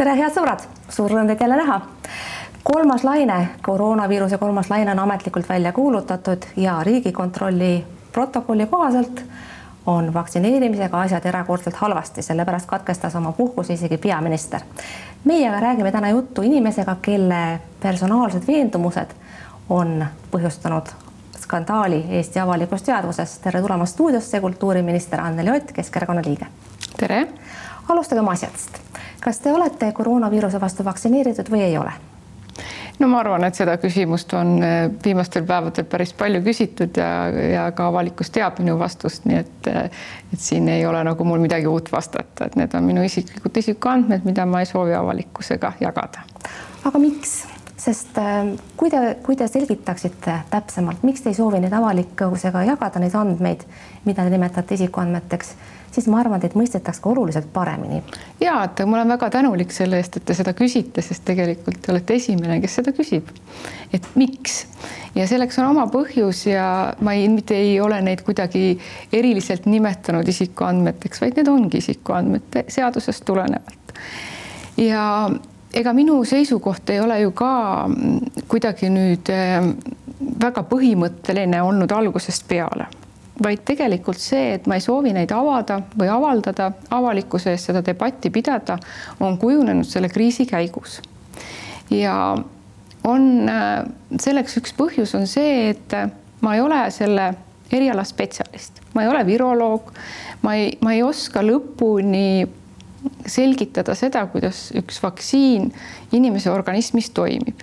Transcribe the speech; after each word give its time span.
tere, 0.00 0.14
head 0.16 0.32
sõbrad, 0.32 0.62
suur 0.88 1.12
rõõm 1.12 1.28
teid 1.28 1.42
jälle 1.44 1.58
näha. 1.60 1.80
kolmas 2.64 3.02
laine, 3.04 3.48
koroonaviiruse 3.62 4.38
kolmas 4.38 4.70
laine 4.70 4.94
on 4.94 4.98
ametlikult 4.98 5.48
välja 5.48 5.72
kuulutatud 5.76 6.46
ja 6.56 6.78
Riigikontrolli 6.82 7.84
protokolli 8.12 8.66
kohaselt 8.66 9.20
on 9.86 10.14
vaktsineerimisega 10.14 11.00
asjad 11.00 11.26
erakordselt 11.26 11.76
halvasti, 11.76 12.22
sellepärast 12.22 12.66
katkestas 12.66 13.16
oma 13.16 13.32
puhkuse 13.32 13.72
isegi 13.72 13.98
peaminister. 13.98 14.60
meie 15.24 15.48
aga 15.48 15.60
räägime 15.60 15.92
täna 15.92 16.08
juttu 16.08 16.42
inimesega, 16.42 16.96
kelle 17.02 17.60
personaalsed 17.82 18.46
veendumused 18.46 19.12
on 19.68 20.06
põhjustanud 20.32 20.88
skandaali 21.38 22.06
Eesti 22.08 22.40
avalikus 22.40 22.82
teadvuses. 22.82 23.38
tere 23.38 23.60
tulemast 23.60 23.92
stuudiosse, 23.92 24.40
kultuuriminister 24.40 25.20
Anneli 25.20 25.50
Ott, 25.50 25.72
Keskerakonna 25.72 26.22
liige. 26.24 26.46
tere. 26.96 27.28
Alustagem 27.90 28.28
asjadest. 28.28 28.80
kas 29.20 29.38
te 29.38 29.52
olete 29.52 29.92
koroonaviiruse 29.92 30.60
vastu 30.60 30.84
vaktsineeritud 30.84 31.50
või 31.50 31.66
ei 31.66 31.76
ole? 31.78 31.92
no 33.00 33.08
ma 33.08 33.20
arvan, 33.20 33.44
et 33.48 33.56
seda 33.56 33.76
küsimust 33.80 34.32
on 34.36 34.58
äh, 34.64 34.78
viimastel 35.04 35.44
päevadel 35.48 35.86
päris 35.90 36.12
palju 36.16 36.42
küsitud 36.44 37.00
ja, 37.00 37.10
ja 37.52 37.68
ka 37.76 37.88
avalikkus 37.90 38.32
teab 38.34 38.60
minu 38.60 38.76
vastust, 38.80 39.24
nii 39.28 39.38
et, 39.40 39.70
äh, 39.72 40.02
et 40.32 40.40
siin 40.40 40.68
ei 40.68 40.84
ole 40.86 41.02
nagu 41.06 41.24
mul 41.24 41.40
midagi 41.42 41.70
uut 41.70 41.92
vastata, 41.92 42.48
et 42.50 42.58
need 42.60 42.76
on 42.76 42.84
minu 42.86 43.04
isiklikud 43.06 43.62
isikuandmed, 43.62 44.26
mida 44.28 44.46
ma 44.46 44.64
ei 44.64 44.68
soovi 44.68 44.94
avalikkusega 44.96 45.72
jagada. 45.80 46.26
aga 46.84 46.98
miks? 46.98 47.40
Sest 47.80 48.18
äh, 48.20 48.52
kui 48.76 48.90
te, 48.92 49.16
kui 49.24 49.36
te 49.40 49.48
selgitaksite 49.48 50.40
täpsemalt, 50.50 51.04
miks 51.06 51.24
te 51.24 51.32
ei 51.32 51.38
soovi 51.38 51.62
neid 51.62 51.72
avalikkusega 51.76 52.64
jagada, 52.68 53.00
neid 53.00 53.16
andmeid, 53.16 53.64
mida 54.04 54.26
te 54.26 54.34
nimetate 54.34 54.76
isikuandmeteks 54.76 55.54
siis 55.90 56.06
ma 56.10 56.20
arvan, 56.22 56.42
et 56.44 56.54
mõistetaks 56.58 57.00
ka 57.02 57.10
oluliselt 57.10 57.48
paremini. 57.52 58.02
ja 58.40 58.62
et 58.64 58.82
ma 58.86 58.98
olen 58.98 59.08
väga 59.14 59.30
tänulik 59.30 59.72
selle 59.74 59.98
eest, 59.98 60.16
et 60.16 60.24
te 60.24 60.34
seda 60.34 60.54
küsite, 60.56 61.02
sest 61.02 61.24
tegelikult 61.26 61.80
te 61.82 61.92
olete 61.92 62.14
esimene, 62.14 62.60
kes 62.62 62.78
seda 62.80 62.94
küsib. 62.96 63.28
et 63.92 64.06
miks 64.14 64.64
ja 65.14 65.26
selleks 65.26 65.58
on 65.58 65.70
oma 65.72 65.86
põhjus 65.90 66.46
ja 66.50 66.94
ma 67.00 67.14
ei, 67.14 67.28
mitte 67.28 67.56
ei 67.58 67.80
ole 67.80 68.00
neid 68.02 68.22
kuidagi 68.26 68.78
eriliselt 69.12 69.66
nimetanud 69.66 70.28
isikuandmeteks, 70.28 71.20
vaid 71.20 71.40
need 71.40 71.48
ongi 71.48 71.82
isikuandmete 71.82 72.64
seadusest 72.68 73.24
tulenevalt. 73.24 73.94
ja 74.76 75.04
ega 75.74 75.92
minu 75.92 76.20
seisukoht 76.24 76.90
ei 76.90 77.00
ole 77.00 77.20
ju 77.20 77.32
ka 77.36 77.52
kuidagi 78.48 78.90
nüüd 78.92 79.30
eh, 79.32 79.60
väga 80.40 80.64
põhimõtteline 80.70 81.62
olnud 81.62 81.92
algusest 81.92 82.46
peale. 82.48 82.88
Vaid 83.40 83.62
tegelikult 83.64 84.20
see, 84.20 84.56
et 84.58 84.66
ma 84.68 84.76
ei 84.76 84.84
soovi 84.84 85.14
neid 85.16 85.30
avada 85.32 85.78
või 85.96 86.10
avaldada, 86.12 86.72
avalikkuse 86.92 87.54
ees 87.54 87.68
seda 87.70 87.80
debatti 87.84 88.28
pidada, 88.30 88.76
on 89.20 89.38
kujunenud 89.40 89.88
selle 89.88 90.10
kriisi 90.12 90.46
käigus. 90.46 91.00
ja 91.90 92.36
on 93.04 93.48
äh, 93.48 93.84
selleks 94.20 94.58
üks 94.60 94.74
põhjus 94.76 95.14
on 95.16 95.26
see, 95.26 95.70
et 95.70 95.94
ma 96.40 96.54
ei 96.54 96.60
ole 96.60 96.82
selle 96.92 97.32
eriala 97.72 98.04
spetsialist, 98.04 98.82
ma 98.94 99.04
ei 99.04 99.08
ole 99.08 99.24
viroloog, 99.26 99.92
ma 100.42 100.54
ei, 100.58 100.72
ma 100.82 100.92
ei 100.94 101.02
oska 101.02 101.42
lõpuni 101.42 102.44
selgitada 103.26 103.94
seda, 103.94 104.26
kuidas 104.26 104.70
üks 104.76 105.02
vaktsiin 105.02 105.72
inimese 106.12 106.50
organismis 106.50 107.10
toimib. 107.10 107.60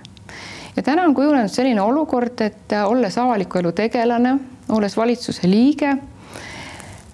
ja 0.75 0.83
täna 0.83 1.03
on 1.03 1.15
kujunenud 1.15 1.49
selline 1.49 1.81
olukord, 1.81 2.41
et 2.41 2.73
olles 2.85 3.17
avaliku 3.17 3.59
elu 3.59 3.71
tegelane 3.71 4.37
olles 4.69 4.97
valitsuse 4.97 5.49
liige, 5.49 5.97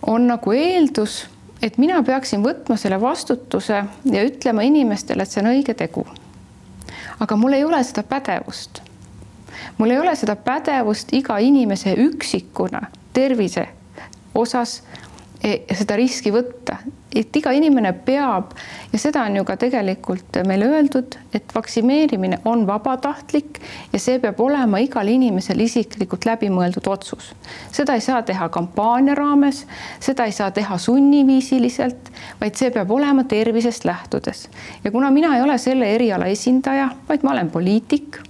on 0.08 0.28
nagu 0.28 0.52
eeldus, 0.52 1.28
et 1.62 1.78
mina 1.78 2.02
peaksin 2.04 2.44
võtma 2.44 2.78
selle 2.78 3.00
vastutuse 3.02 3.84
ja 4.12 4.24
ütlema 4.26 4.66
inimestele, 4.68 5.24
et 5.24 5.32
see 5.32 5.44
on 5.44 5.52
õige 5.54 5.76
tegu. 5.78 6.06
aga 7.20 7.36
mul 7.36 7.54
ei 7.54 7.64
ole 7.64 7.84
seda 7.84 8.04
pädevust. 8.04 8.82
mul 9.78 9.90
ei 9.90 10.00
ole 10.00 10.16
seda 10.16 10.36
pädevust 10.36 11.14
iga 11.14 11.38
inimese 11.38 11.94
üksikuna 11.94 12.82
tervise 13.14 13.68
osas 14.36 14.82
seda 15.44 15.98
riski 16.00 16.32
võtta, 16.32 16.78
et 17.14 17.36
iga 17.36 17.52
inimene 17.54 17.92
peab 18.06 18.54
ja 18.94 19.00
seda 19.02 19.26
on 19.28 19.36
ju 19.36 19.44
ka 19.48 19.58
tegelikult 19.60 20.40
meile 20.48 20.70
öeldud, 20.72 21.18
et 21.36 21.52
vaktsineerimine 21.56 22.40
on 22.50 22.64
vabatahtlik 22.68 23.60
ja 23.92 24.00
see 24.00 24.22
peab 24.24 24.40
olema 24.44 24.80
igal 24.84 25.12
inimesel 25.12 25.60
isiklikult 25.66 26.26
läbimõeldud 26.30 26.88
otsus. 26.88 27.34
seda 27.72 27.98
ei 28.00 28.06
saa 28.06 28.22
teha 28.24 28.48
kampaania 28.50 29.18
raames, 29.20 29.66
seda 30.00 30.30
ei 30.30 30.32
saa 30.32 30.52
teha 30.52 30.78
sunniviisiliselt, 30.78 32.12
vaid 32.40 32.56
see 32.56 32.72
peab 32.72 32.92
olema 32.92 33.28
tervisest 33.28 33.86
lähtudes. 33.86 34.48
ja 34.84 34.92
kuna 34.92 35.12
mina 35.12 35.36
ei 35.36 35.44
ole 35.44 35.58
selle 35.58 35.92
eriala 35.96 36.32
esindaja, 36.32 36.90
vaid 37.10 37.28
ma 37.28 37.36
olen 37.36 37.52
poliitik, 37.52 38.22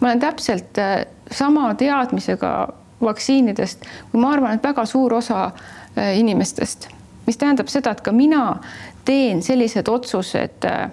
ma 0.00 0.12
olen 0.12 0.20
täpselt 0.20 0.78
äh, 0.78 1.06
sama 1.30 1.72
teadmisega 1.74 2.52
vaktsiinidest, 3.00 3.84
kui 4.12 4.20
ma 4.20 4.34
arvan, 4.34 4.58
et 4.58 4.64
väga 4.64 4.84
suur 4.84 5.14
osa 5.16 5.46
Äh, 5.48 5.78
inimestest, 6.16 6.88
mis 7.26 7.38
tähendab 7.40 7.68
seda, 7.68 7.94
et 7.94 8.00
ka 8.04 8.12
mina 8.12 8.60
teen 9.04 9.42
sellised 9.42 9.88
otsused 9.88 10.66
äh, 10.68 10.90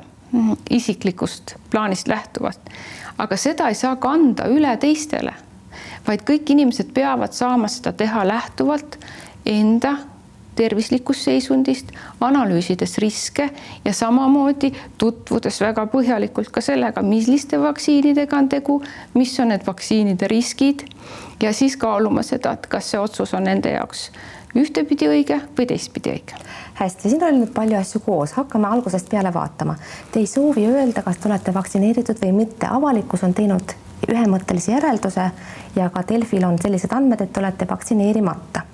isiklikust 0.70 1.56
plaanist 1.72 2.08
lähtuvalt, 2.08 2.72
aga 3.18 3.38
seda 3.38 3.70
ei 3.72 3.76
saa 3.76 3.96
kanda 4.02 4.50
üle 4.52 4.74
teistele, 4.82 5.34
vaid 6.08 6.24
kõik 6.28 6.52
inimesed 6.54 6.92
peavad 6.94 7.34
saama 7.36 7.70
seda 7.72 7.94
teha 7.96 8.26
lähtuvalt 8.28 9.00
enda 9.48 9.98
tervislikust 10.58 11.28
seisundist, 11.28 11.92
analüüsides 12.22 12.98
riske 12.98 13.50
ja 13.86 13.94
samamoodi 13.94 14.72
tutvudes 14.98 15.60
väga 15.62 15.86
põhjalikult 15.92 16.50
ka 16.54 16.64
sellega, 16.66 17.04
milliste 17.06 17.60
vaktsiinidega 17.62 18.38
on 18.38 18.50
tegu, 18.50 18.80
mis 19.14 19.36
on 19.40 19.54
need 19.54 19.66
vaktsiinide 19.68 20.30
riskid 20.32 20.88
ja 21.42 21.54
siis 21.54 21.78
kaaluma 21.78 22.26
seda, 22.26 22.56
et 22.58 22.66
kas 22.72 22.90
see 22.92 23.02
otsus 23.02 23.36
on 23.38 23.46
nende 23.46 23.76
jaoks 23.76 24.10
ühtepidi 24.58 25.10
õige 25.10 25.40
või 25.58 25.68
teistpidi 25.70 26.14
õige. 26.14 26.38
hästi, 26.78 27.10
siin 27.10 27.24
oli 27.24 27.42
nüüd 27.42 27.54
palju 27.54 27.78
asju 27.80 28.02
koos, 28.06 28.36
hakkame 28.38 28.68
algusest 28.68 29.10
peale 29.10 29.34
vaatama. 29.34 29.76
Te 30.12 30.20
ei 30.20 30.28
soovi 30.28 30.68
öelda, 30.70 31.02
kas 31.02 31.18
te 31.18 31.30
olete 31.30 31.54
vaktsineeritud 31.54 32.22
või 32.22 32.32
mitte, 32.44 32.70
avalikkus 32.70 33.24
on 33.24 33.34
teinud 33.34 33.76
ühemõttelise 34.08 34.72
järelduse 34.72 35.30
ja 35.76 35.90
ka 35.90 36.04
Delfil 36.10 36.46
on 36.46 36.60
sellised 36.62 36.94
andmed, 36.94 37.22
et 37.22 37.34
te 37.34 37.40
olete 37.42 37.68
vaktsineerimata 37.70 38.68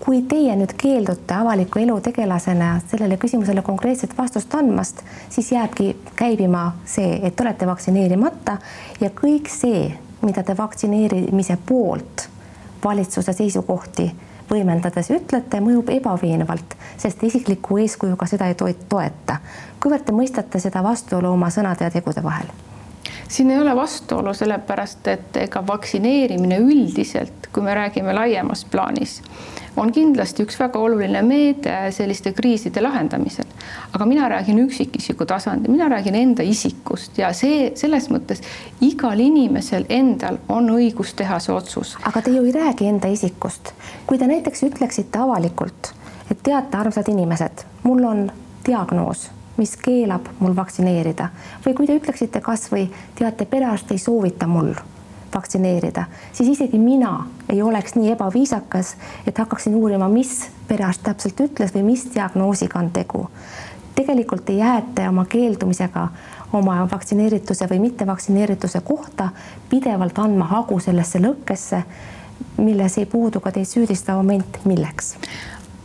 kui 0.00 0.22
teie 0.24 0.54
nüüd 0.56 0.72
keeldute 0.80 1.34
avaliku 1.36 1.82
elu 1.82 1.98
tegelasena 2.00 2.78
sellele 2.88 3.18
küsimusele 3.20 3.62
konkreetset 3.62 4.14
vastust 4.18 4.54
andmast, 4.56 5.02
siis 5.28 5.52
jääbki 5.52 5.90
käibima 6.16 6.70
see, 6.88 7.18
et 7.22 7.36
te 7.36 7.44
olete 7.44 7.68
vaktsineerimata 7.68 8.56
ja 9.02 9.12
kõik 9.12 9.50
see, 9.52 9.90
mida 10.24 10.42
te 10.42 10.56
vaktsineerimise 10.56 11.58
poolt 11.68 12.28
valitsuse 12.84 13.32
seisukohti 13.32 14.10
võimendades 14.50 15.10
ütlete, 15.12 15.60
mõjub 15.60 15.90
ebaveenvalt, 15.92 16.76
sest 16.96 17.22
isikliku 17.22 17.78
eeskujuga 17.82 18.26
seda 18.26 18.48
ei 18.48 18.56
toeta. 18.88 19.36
kuivõrd 19.80 20.04
te 20.04 20.12
mõistate 20.12 20.60
seda 20.60 20.82
vastuolu 20.82 21.32
oma 21.32 21.50
sõnade 21.50 21.84
ja 21.84 21.90
tegude 21.90 22.22
vahel? 22.22 22.48
Siin 23.28 23.50
ei 23.50 23.58
ole 23.58 23.76
vastuolu, 23.76 24.34
sellepärast 24.34 25.08
et 25.08 25.36
ega 25.36 25.62
vaktsineerimine 25.66 26.58
üldiselt, 26.58 27.48
kui 27.52 27.62
me 27.62 27.74
räägime 27.74 28.14
laiemas 28.14 28.64
plaanis, 28.64 29.20
on 29.76 29.92
kindlasti 29.92 30.42
üks 30.42 30.58
väga 30.60 30.80
oluline 30.82 31.22
meede 31.22 31.76
selliste 31.94 32.32
kriiside 32.32 32.82
lahendamisel. 32.82 33.46
aga 33.92 34.06
mina 34.06 34.28
räägin 34.28 34.58
üksikisiku 34.58 35.26
tasandil, 35.26 35.70
mina 35.70 35.88
räägin 35.88 36.14
enda 36.14 36.42
isikust 36.42 37.18
ja 37.18 37.32
see 37.32 37.72
selles 37.74 38.10
mõttes 38.10 38.42
igal 38.80 39.20
inimesel 39.20 39.86
endal 39.88 40.38
on 40.48 40.70
õigus 40.70 41.14
teha 41.14 41.38
see 41.38 41.54
otsus. 41.54 41.96
aga 42.02 42.22
te 42.22 42.30
ju 42.30 42.44
ei 42.44 42.52
räägi 42.52 42.88
enda 42.88 43.08
isikust. 43.08 43.72
kui 44.06 44.18
te 44.18 44.26
näiteks 44.26 44.62
ütleksite 44.62 45.18
avalikult, 45.18 45.94
et 46.30 46.42
teate, 46.42 46.76
armsad 46.76 47.08
inimesed, 47.08 47.64
mul 47.82 48.04
on 48.04 48.30
diagnoos 48.66 49.30
mis 49.58 49.76
keelab 49.82 50.28
mul 50.38 50.54
vaktsineerida 50.56 51.28
või 51.66 51.74
kui 51.74 51.86
te 51.86 51.96
ütleksite 51.98 52.40
kasvõi 52.40 52.86
teate, 53.18 53.44
perearst 53.44 53.90
ei 53.92 53.98
soovita 53.98 54.46
mul 54.46 54.72
vaktsineerida, 55.34 56.04
siis 56.32 56.48
isegi 56.48 56.78
mina 56.78 57.26
ei 57.48 57.62
oleks 57.62 57.94
nii 57.94 58.12
ebaviisakas, 58.14 58.94
et 59.26 59.38
hakkaksin 59.38 59.74
uurima, 59.74 60.08
mis 60.08 60.48
perearst 60.68 61.02
täpselt 61.04 61.40
ütles 61.40 61.74
või 61.74 61.84
mis 61.92 62.06
diagnoosiga 62.14 62.78
on 62.78 62.90
tegu. 62.90 63.28
tegelikult 63.94 64.44
te 64.44 64.52
jääte 64.52 65.08
oma 65.08 65.24
keeldumisega 65.24 66.08
oma 66.52 66.88
vaktsineerituse 66.90 67.66
või 67.70 67.78
mittevaktsineerituse 67.78 68.80
kohta 68.80 69.28
pidevalt 69.70 70.18
andma 70.18 70.44
hagu 70.44 70.80
sellesse 70.80 71.18
lõkkesse, 71.18 71.82
milles 72.56 72.98
ei 72.98 73.06
puudu 73.06 73.40
ka 73.40 73.52
teid 73.52 73.66
süüdistav 73.66 74.16
moment, 74.16 74.60
milleks? 74.64 75.16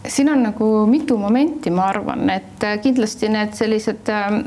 Siin 0.07 0.29
on 0.29 0.44
nagu 0.44 0.85
mitu 0.85 1.17
momenti, 1.17 1.71
ma 1.71 1.88
arvan, 1.91 2.29
et 2.29 2.65
kindlasti 2.83 3.29
need 3.31 3.55
sellised 3.55 4.09
ähm, 4.11 4.39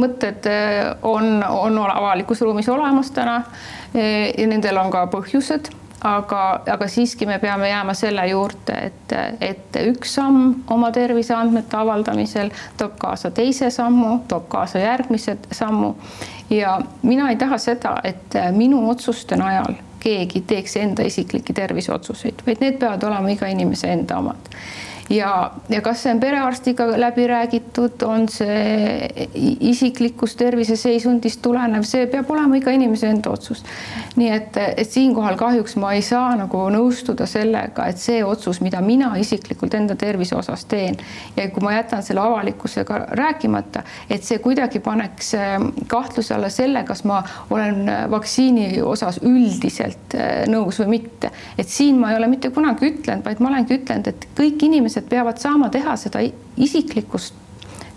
mõtted 0.00 0.48
äh, 0.48 0.90
on, 1.02 1.42
on 1.44 1.78
avalikus 1.84 2.40
ruumis 2.44 2.68
olemas 2.68 3.10
täna 3.14 3.36
äh, 3.36 4.30
ja 4.38 4.46
nendel 4.48 4.80
on 4.80 4.92
ka 4.92 5.04
põhjused, 5.12 5.70
aga, 6.04 6.42
aga 6.72 6.88
siiski 6.88 7.26
me 7.28 7.38
peame 7.42 7.68
jääma 7.68 7.94
selle 7.96 8.26
juurde, 8.28 8.78
et, 8.90 9.16
et 9.40 9.80
üks 9.88 10.16
samm 10.18 10.64
oma 10.70 10.92
terviseandmete 10.92 11.76
avaldamisel 11.80 12.52
toob 12.80 12.98
kaasa 13.00 13.30
teise 13.34 13.70
sammu, 13.74 14.18
toob 14.28 14.48
kaasa 14.52 14.84
järgmise 14.84 15.38
sammu. 15.52 15.94
Ja 16.50 16.78
mina 17.02 17.30
ei 17.32 17.36
taha 17.40 17.58
seda, 17.58 17.96
et 18.04 18.36
minu 18.52 18.84
otsuste 18.90 19.36
najal 19.40 19.76
keegi 20.04 20.44
teeks 20.46 20.76
enda 20.80 21.06
isiklikke 21.08 21.56
terviseotsuseid, 21.56 22.44
vaid 22.46 22.60
need 22.64 22.80
peavad 22.80 23.06
olema 23.08 23.32
iga 23.32 23.48
inimese 23.52 23.92
enda 23.92 24.20
omad 24.20 24.50
ja, 25.10 25.52
ja 25.68 25.80
kas 25.84 26.02
see 26.02 26.12
on 26.14 26.20
perearstiga 26.20 26.86
läbi 27.00 27.26
räägitud, 27.28 28.02
on 28.06 28.28
see 28.28 29.26
isiklikust 29.60 30.38
terviseseisundist 30.40 31.42
tulenev, 31.44 31.84
see 31.88 32.06
peab 32.10 32.30
olema 32.32 32.56
iga 32.58 32.72
inimese 32.74 33.10
enda 33.12 33.32
otsus. 33.34 33.64
nii 34.16 34.30
et, 34.30 34.56
et 34.56 34.90
siinkohal 34.90 35.36
kahjuks 35.36 35.76
ma 35.82 35.92
ei 35.96 36.02
saa 36.02 36.34
nagu 36.38 36.62
nõustuda 36.72 37.26
sellega, 37.28 37.88
et 37.90 38.00
see 38.00 38.22
otsus, 38.24 38.60
mida 38.64 38.80
mina 38.80 39.12
isiklikult 39.20 39.74
enda 39.74 39.96
tervise 39.98 40.36
osas 40.38 40.64
teen 40.70 40.96
ja 41.36 41.48
kui 41.52 41.64
ma 41.64 41.74
jätan 41.76 42.02
selle 42.02 42.22
avalikkusega 42.24 43.00
rääkimata, 43.18 43.84
et 44.10 44.24
see 44.24 44.38
kuidagi 44.38 44.80
paneks 44.84 45.34
ähm, 45.38 45.68
kahtluse 45.90 46.34
alla 46.34 46.48
selle, 46.52 46.84
kas 46.88 47.04
ma 47.04 47.20
olen 47.50 47.90
vaktsiini 48.10 48.80
osas 48.82 49.20
üldiselt 49.22 50.16
äh, 50.16 50.44
nõus 50.48 50.80
või 50.80 50.98
mitte. 50.98 51.32
et 51.58 51.68
siin 51.68 51.98
ma 52.00 52.12
ei 52.12 52.18
ole 52.22 52.30
mitte 52.30 52.50
kunagi 52.54 52.92
ütlenud, 52.92 53.24
vaid 53.26 53.42
ma 53.42 53.50
olengi 53.52 53.80
ütelnud, 53.80 54.08
et 54.08 54.28
kõik 54.38 54.62
inimesed 54.64 54.93
inimesed 54.94 55.10
peavad 55.10 55.38
saama 55.38 55.70
teha 55.70 55.96
seda 55.96 56.20
isiklikust 56.56 57.34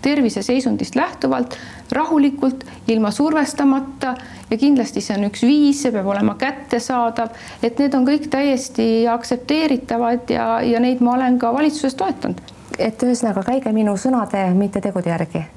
terviseseisundist 0.02 0.94
lähtuvalt, 0.94 1.56
rahulikult, 1.92 2.64
ilma 2.88 3.10
survestamata 3.10 4.14
ja 4.50 4.56
kindlasti 4.56 5.00
see 5.02 5.16
on 5.16 5.26
üks 5.26 5.42
viis, 5.42 5.82
see 5.82 5.92
peab 5.92 6.06
olema 6.06 6.36
kättesaadav, 6.38 7.34
et 7.62 7.82
need 7.82 7.94
on 7.98 8.06
kõik 8.06 8.30
täiesti 8.30 9.08
aktsepteeritavad 9.10 10.30
ja, 10.30 10.48
ja 10.62 10.80
neid 10.80 11.02
ma 11.02 11.18
olen 11.18 11.38
ka 11.38 11.52
valitsuses 11.52 11.98
toetanud. 11.98 12.40
et 12.78 13.02
ühesõnaga 13.02 13.42
käige 13.42 13.72
minu 13.74 13.96
sõnade, 13.98 14.54
mitte 14.54 14.80
tegude 14.80 15.10
järgi 15.10 15.48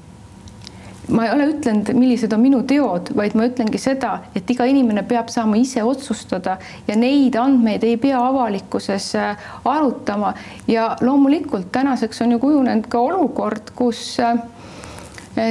ma 1.10 1.26
ei 1.26 1.32
ole 1.34 1.48
ütlenud, 1.50 1.90
millised 1.98 2.32
on 2.34 2.42
minu 2.42 2.62
teod, 2.68 3.10
vaid 3.18 3.34
ma 3.38 3.46
ütlengi 3.48 3.80
seda, 3.80 4.14
et 4.38 4.48
iga 4.50 4.66
inimene 4.70 5.02
peab 5.08 5.32
saama 5.32 5.58
ise 5.58 5.82
otsustada 5.86 6.58
ja 6.86 6.96
neid 6.98 7.36
andmeid 7.38 7.84
ei 7.86 7.98
pea 8.00 8.20
avalikkuses 8.22 9.08
äh, 9.18 9.50
arutama. 9.68 10.34
Ja 10.70 10.92
loomulikult 11.00 11.72
tänaseks 11.74 12.22
on 12.22 12.36
ju 12.36 12.40
kujunenud 12.42 12.86
ka 12.92 13.02
olukord, 13.02 13.74
kus 13.76 14.04
äh, 14.22 14.38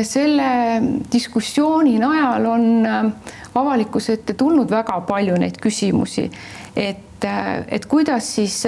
selle 0.08 0.50
diskussiooni 1.12 1.98
najal 2.00 2.48
on 2.48 2.68
äh, 2.88 3.06
avalikkuse 3.56 4.20
ette 4.20 4.38
tulnud 4.40 4.72
väga 4.72 5.02
palju 5.08 5.36
neid 5.42 5.60
küsimusi, 5.62 6.30
et 6.76 7.11
et, 7.24 7.66
et 7.68 7.86
kuidas 7.86 8.36
siis, 8.36 8.64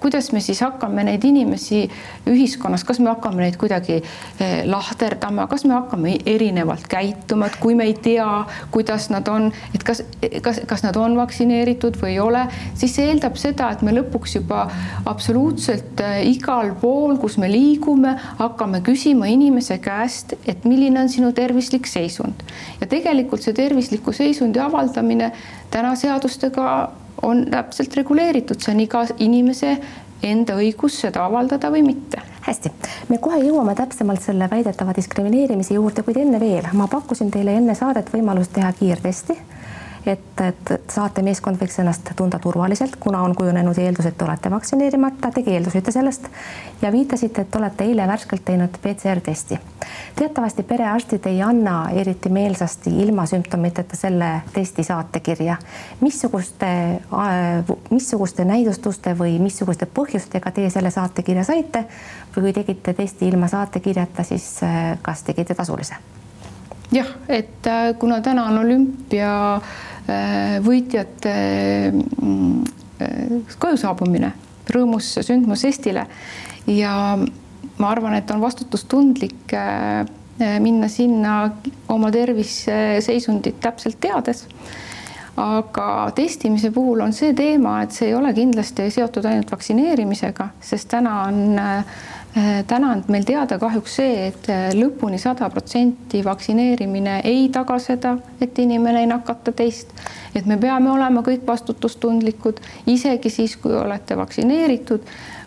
kuidas 0.00 0.30
me 0.32 0.40
siis 0.40 0.60
hakkame 0.62 1.04
neid 1.06 1.24
inimesi 1.24 1.84
ühiskonnas, 2.30 2.84
kas 2.86 3.00
me 3.02 3.10
hakkame 3.10 3.42
neid 3.44 3.56
kuidagi 3.60 3.98
eh, 3.98 4.62
lahterdama, 4.66 5.46
kas 5.50 5.64
me 5.66 5.74
hakkame 5.74 6.16
erinevalt 6.26 6.86
käituma, 6.90 7.50
et 7.50 7.58
kui 7.60 7.74
me 7.78 7.86
ei 7.88 7.94
tea, 8.02 8.28
kuidas 8.74 9.08
nad 9.10 9.28
on, 9.28 9.50
et 9.74 9.84
kas, 9.86 10.02
kas, 10.42 10.60
kas 10.66 10.84
nad 10.86 10.96
on 11.00 11.16
vaktsineeritud 11.18 11.98
või 12.02 12.14
ei 12.16 12.20
ole, 12.22 12.44
siis 12.78 12.94
see 12.96 13.10
eeldab 13.10 13.38
seda, 13.40 13.70
et 13.74 13.82
me 13.86 13.94
lõpuks 13.96 14.38
juba 14.38 14.66
absoluutselt 15.06 16.02
eh, 16.04 16.20
igal 16.30 16.74
pool, 16.80 17.16
kus 17.22 17.38
me 17.42 17.50
liigume, 17.50 18.16
hakkame 18.40 18.82
küsima 18.86 19.30
inimese 19.32 19.80
käest, 19.82 20.36
et 20.46 20.66
milline 20.68 21.02
on 21.02 21.10
sinu 21.12 21.32
tervislik 21.36 21.88
seisund. 21.90 22.46
Ja 22.80 22.88
tegelikult 22.90 23.42
see 23.44 23.56
tervisliku 23.56 24.14
seisundi 24.14 24.60
avaldamine 24.62 25.32
täna 25.72 25.94
seadustega 25.98 26.68
on 27.22 27.46
täpselt 27.50 27.94
reguleeritud, 27.96 28.60
see 28.60 28.74
on 28.74 28.82
iga 28.84 29.04
inimese 29.18 29.76
enda 30.26 30.56
õigus 30.56 31.00
seda 31.00 31.24
avaldada 31.26 31.70
või 31.72 31.82
mitte. 31.86 32.22
hästi, 32.46 32.70
me 33.08 33.18
kohe 33.18 33.40
jõuame 33.42 33.74
täpsemalt 33.74 34.22
selle 34.22 34.46
väidetava 34.50 34.92
diskrimineerimise 34.94 35.74
juurde, 35.74 36.02
kuid 36.06 36.20
enne 36.22 36.40
veel, 36.40 36.68
ma 36.72 36.86
pakkusin 36.86 37.30
teile 37.34 37.56
enne 37.58 37.74
saadet 37.74 38.12
võimalust 38.12 38.52
teha 38.54 38.72
kiirtesti 38.72 39.34
et, 40.12 40.40
et 40.40 40.92
saatemeeskond 40.92 41.58
võiks 41.60 41.78
ennast 41.82 42.10
tunda 42.16 42.38
turvaliselt, 42.42 42.96
kuna 43.00 43.22
on 43.26 43.34
kujunenud 43.36 43.78
eeldus, 43.78 44.06
et 44.06 44.16
te 44.18 44.24
olete 44.24 44.50
vaktsineerimata, 44.50 45.30
te 45.34 45.42
keeldusite 45.46 45.92
sellest 45.94 46.28
ja 46.82 46.92
viitasite, 46.92 47.46
et 47.46 47.58
olete 47.58 47.84
eile 47.84 48.06
värskelt 48.08 48.44
teinud 48.44 48.78
PCR-testi. 48.82 49.58
teatavasti 50.16 50.62
perearstid 50.62 51.26
ei 51.26 51.42
anna 51.42 51.90
eriti 51.90 52.28
meelsasti 52.28 52.90
ilma 53.02 53.26
sümptomiteta 53.26 53.96
selle 53.96 54.30
testi 54.52 54.82
saatekirja. 54.82 55.56
missuguste, 56.00 57.00
missuguste 57.90 58.44
näidustuste 58.44 59.16
või 59.18 59.38
missuguste 59.38 59.86
põhjustega 59.86 60.50
teie 60.50 60.70
selle 60.70 60.90
saatekirja 60.90 61.44
saite 61.44 61.84
või 62.36 62.48
kui 62.48 62.52
tegite 62.52 62.94
testi 62.94 63.28
ilma 63.28 63.48
saatekirjata, 63.48 64.22
siis 64.22 64.60
kas 65.02 65.22
tegite 65.22 65.54
tasulise? 65.54 65.96
Jah, 66.92 67.08
et 67.28 67.66
äh, 67.66 67.94
kuna 67.98 68.20
täna 68.20 68.46
on 68.50 68.58
olümpia 68.58 69.32
äh, 69.54 70.60
mm, 72.22 72.64
äh, 73.00 73.54
koju 73.58 73.76
saabumine, 73.80 74.32
rõõmus 74.70 75.12
sündmus 75.26 75.64
Eestile 75.66 76.06
ja 76.70 76.94
ma 77.78 77.90
arvan, 77.90 78.14
et 78.18 78.30
on 78.30 78.40
vastutustundlik 78.40 79.52
minna 80.60 80.88
sinna 80.92 81.36
oma 81.88 82.10
terviseseisundit 82.12 83.60
täpselt 83.60 84.00
teades. 84.00 84.46
aga 85.36 86.10
testimise 86.16 86.70
puhul 86.72 87.00
on 87.04 87.12
see 87.12 87.34
teema, 87.36 87.82
et 87.82 87.92
see 87.92 88.08
ei 88.08 88.14
ole 88.16 88.32
kindlasti 88.34 88.90
seotud 88.90 89.24
ainult 89.28 89.50
vaktsineerimisega, 89.52 90.48
sest 90.60 90.88
täna 90.88 91.22
on 91.28 91.60
Äh, 91.60 91.84
täna 92.66 92.90
on 92.92 93.02
meil 93.08 93.24
teada 93.24 93.58
kahjuks 93.58 93.96
see, 93.98 94.26
et 94.28 94.48
äh, 94.52 94.68
lõpuni 94.76 95.18
sada 95.20 95.48
protsenti 95.52 96.20
vaktsineerimine 96.24 97.20
ei 97.24 97.48
taga 97.52 97.78
seda, 97.80 98.16
et 98.40 98.58
inimene 98.60 99.04
ei 99.04 99.10
nakata 99.10 99.54
teist. 99.56 99.92
et 100.34 100.46
me 100.46 100.58
peame 100.60 100.90
olema 100.92 101.22
kõik 101.24 101.46
vastutustundlikud, 101.46 102.60
isegi 102.92 103.30
siis, 103.32 103.56
kui 103.56 103.72
olete 103.72 104.16
vaktsineeritud, 104.16 105.06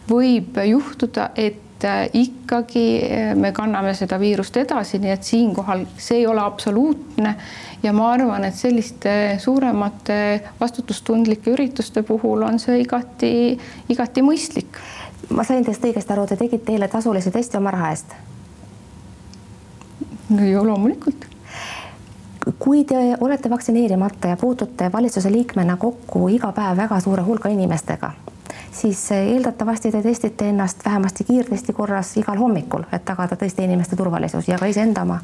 võib 0.10 0.58
juhtuda, 0.66 1.30
et 1.36 1.86
äh, 1.86 2.08
ikkagi 2.14 2.86
me 3.38 3.52
kanname 3.54 3.94
seda 3.94 4.18
viirust 4.20 4.58
edasi, 4.58 4.98
nii 5.00 5.14
et 5.14 5.24
siinkohal 5.24 5.86
see 5.98 6.24
ei 6.24 6.28
ole 6.28 6.42
absoluutne 6.42 7.36
ja 7.84 7.94
ma 7.94 8.10
arvan, 8.16 8.48
et 8.50 8.58
selliste 8.58 9.38
suuremate 9.40 10.18
vastutustundlike 10.60 11.54
ürituste 11.54 12.02
puhul 12.04 12.48
on 12.50 12.58
see 12.60 12.82
igati, 12.82 13.32
igati 13.94 14.26
mõistlik 14.26 14.82
ma 15.30 15.44
sain 15.44 15.66
teist 15.66 15.84
õigesti 15.86 16.14
aru, 16.14 16.26
te 16.28 16.38
tegite 16.40 16.74
eile 16.74 16.88
tasulise 16.88 17.32
testi 17.32 17.58
oma 17.58 17.72
raha 17.72 17.92
eest? 17.94 18.16
no 20.30 20.46
ju 20.46 20.64
loomulikult. 20.66 21.26
kui 22.60 22.84
te 22.86 23.18
olete 23.22 23.50
vaktsineerimata 23.50 24.28
ja 24.28 24.38
puutute 24.38 24.92
valitsuse 24.94 25.32
liikmena 25.32 25.78
kokku 25.78 26.28
iga 26.30 26.52
päev 26.52 26.78
väga 26.78 27.00
suure 27.00 27.22
hulga 27.24 27.50
inimestega, 27.50 28.12
siis 28.72 29.12
eeldatavasti 29.12 29.92
te 29.92 30.02
testite 30.02 30.50
ennast 30.50 30.86
vähemasti 30.86 31.24
kiirtesti 31.24 31.74
korras 31.74 32.18
igal 32.18 32.38
hommikul, 32.38 32.88
et 32.92 33.06
tagada 33.06 33.36
tõesti 33.36 33.66
inimeste 33.70 33.96
turvalisus 33.96 34.48
ja 34.48 34.58
ka 34.58 34.66
iseenda 34.66 35.06
oma 35.06 35.20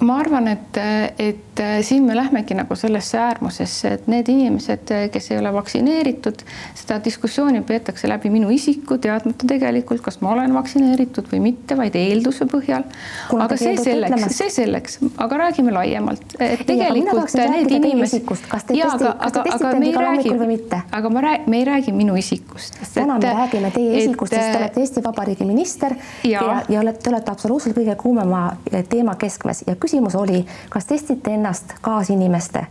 ma 0.00 0.18
arvan, 0.20 0.46
et, 0.48 0.78
et 1.18 1.62
siin 1.82 2.04
me 2.06 2.14
lähmegi 2.16 2.54
nagu 2.54 2.76
sellesse 2.78 3.18
äärmusesse, 3.18 3.90
et 3.96 4.06
need 4.10 4.28
inimesed, 4.30 4.92
kes 5.12 5.30
ei 5.32 5.38
ole 5.40 5.50
vaktsineeritud, 5.52 6.44
seda 6.78 6.98
diskussiooni 7.04 7.62
peetakse 7.66 8.08
läbi 8.10 8.30
minu 8.30 8.50
isiku, 8.54 8.98
teadmata 9.02 9.48
tegelikult, 9.50 10.02
kas 10.04 10.20
ma 10.22 10.30
olen 10.36 10.54
vaktsineeritud 10.54 11.30
või 11.32 11.40
mitte, 11.48 11.76
vaid 11.78 11.98
eelduse 11.98 12.46
põhjal. 12.50 12.86
aga 13.34 13.58
see 13.58 13.74
selleks, 13.80 14.28
see 14.36 14.52
selleks, 14.54 15.00
aga 15.16 15.40
räägime 15.42 15.74
laiemalt. 15.74 16.36
tegelikult 16.38 17.34
ei, 17.34 17.50
need 17.56 17.74
inimesed. 17.80 18.22
kas 18.28 18.68
te 18.68 18.78
testi, 18.78 19.10
kas 19.18 19.34
te 19.34 19.44
testate 19.50 19.82
igal 19.82 20.08
hommikul 20.12 20.38
või 20.44 20.50
mitte? 20.54 20.82
aga 21.00 21.12
ma 21.14 21.24
räägin, 21.26 21.50
me 21.50 21.62
ei 21.62 21.66
räägi 21.72 21.96
minu 21.96 22.14
isikust. 22.20 22.78
täna 22.94 23.18
me 23.18 23.34
räägime 23.42 23.72
teie 23.74 24.04
isikust, 24.04 24.36
sest 24.36 24.54
te 24.54 24.62
olete 24.62 24.86
Eesti 24.86 25.04
Vabariigi 25.04 25.48
minister 25.48 25.98
ja, 26.22 26.38
ja, 26.38 26.62
ja 26.68 26.80
olete, 26.86 27.02
te 27.02 27.10
olete 27.10 27.34
absoluutselt 27.34 27.74
kõige 27.74 27.98
kuumema 27.98 28.46
teema 28.88 29.18
keskmes 29.18 29.64
ja 29.66 29.74
küsimus 29.74 29.87
oli, 30.14 30.46
kas 30.70 30.86
testite 30.86 31.34
ennast 31.34 31.74
kaasinimeste 31.80 32.66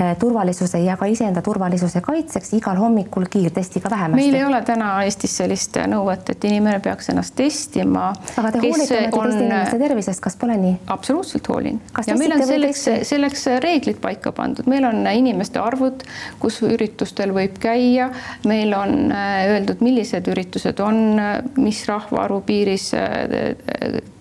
Eh, 0.00 0.16
turvalisuse 0.16 0.78
ja 0.78 0.94
ka 0.96 1.04
iseenda 1.12 1.42
turvalisuse 1.44 2.00
kaitseks 2.00 2.54
igal 2.56 2.78
hommikul 2.80 3.26
kiirtestiga 3.30 3.90
vähemasti. 3.90 4.22
meil 4.22 4.34
ei 4.38 4.44
ole 4.44 4.62
täna 4.64 5.02
Eestis 5.04 5.34
sellist 5.36 5.76
nõuet, 5.92 6.30
et 6.32 6.44
inimene 6.48 6.80
peaks 6.80 7.10
ennast 7.12 7.34
testima. 7.36 8.06
aga 8.40 8.52
te 8.54 8.62
hoolite 8.62 9.00
on... 9.12 9.28
teiste 9.28 9.44
inimeste 9.44 9.78
tervisest, 9.82 10.22
kas 10.24 10.38
pole 10.40 10.56
nii? 10.56 10.72
absoluutselt 10.94 11.52
hoolin. 11.52 11.82
ja 12.06 12.16
meil 12.16 12.32
on 12.32 12.46
selleks, 12.48 12.86
selleks 13.10 13.44
reeglid 13.66 14.00
paika 14.00 14.32
pandud, 14.32 14.70
meil 14.72 14.88
on 14.88 15.04
inimeste 15.04 15.60
arvud, 15.60 16.06
kus 16.40 16.62
üritustel 16.64 17.36
võib 17.36 17.60
käia, 17.60 18.08
meil 18.48 18.72
on 18.78 19.12
öeldud, 19.12 19.84
millised 19.84 20.32
üritused 20.32 20.80
on, 20.80 21.20
mis 21.60 21.84
rahvaarvu 21.92 22.40
piiris 22.48 22.94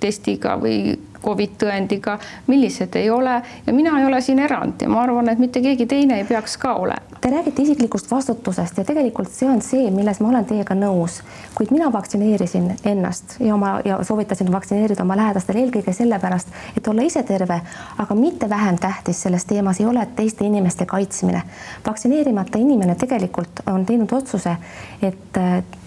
testiga 0.04 0.60
või 0.60 0.98
Covid 1.24 1.58
tõendiga, 1.64 2.18
millised 2.48 2.96
ei 2.96 3.10
ole 3.10 3.42
ja 3.66 3.74
mina 3.74 4.00
ei 4.00 4.06
ole 4.06 4.22
siin 4.22 4.40
erand 4.40 4.82
ja 4.82 4.90
ma 4.90 5.04
arvan, 5.04 5.30
et 5.30 5.40
mitte 5.40 5.62
keegi 5.62 5.86
teine 5.86 6.20
ei 6.22 6.28
peaks 6.28 6.58
ka 6.58 6.76
olema. 6.80 7.20
Te 7.22 7.30
Te 7.30 7.36
räägite 7.36 7.62
isiklikust 7.62 8.12
vastutusest 8.12 8.78
ja 8.78 8.84
tegelikult 8.84 9.30
see 9.30 9.46
on 9.50 9.60
see, 9.62 9.92
milles 9.94 10.18
ma 10.24 10.32
olen 10.32 10.46
teiega 10.50 10.74
nõus, 10.74 11.20
kuid 11.54 11.70
mina 11.70 11.92
vaktsineerisin 11.94 12.72
ennast 12.90 13.36
ja 13.44 13.54
oma 13.54 13.76
ja 13.86 14.00
soovitasin 14.08 14.50
vaktsineerida 14.52 15.04
oma 15.04 15.18
lähedastel 15.20 15.60
eelkõige 15.62 15.94
sellepärast, 15.94 16.50
et 16.78 16.88
olla 16.88 17.06
ise 17.06 17.22
terve, 17.28 17.60
aga 18.02 18.18
mitte 18.18 18.50
vähem 18.50 18.80
tähtis 18.82 19.22
selles 19.28 19.46
teemas 19.46 19.78
ei 19.78 19.86
ole 19.86 20.08
teiste 20.16 20.48
inimeste 20.48 20.88
kaitsmine. 20.90 21.44
vaktsineerimata 21.86 22.58
inimene 22.58 22.96
tegelikult 22.96 23.62
on 23.68 23.86
teinud 23.86 24.14
otsuse, 24.18 24.56
et, 25.02 25.38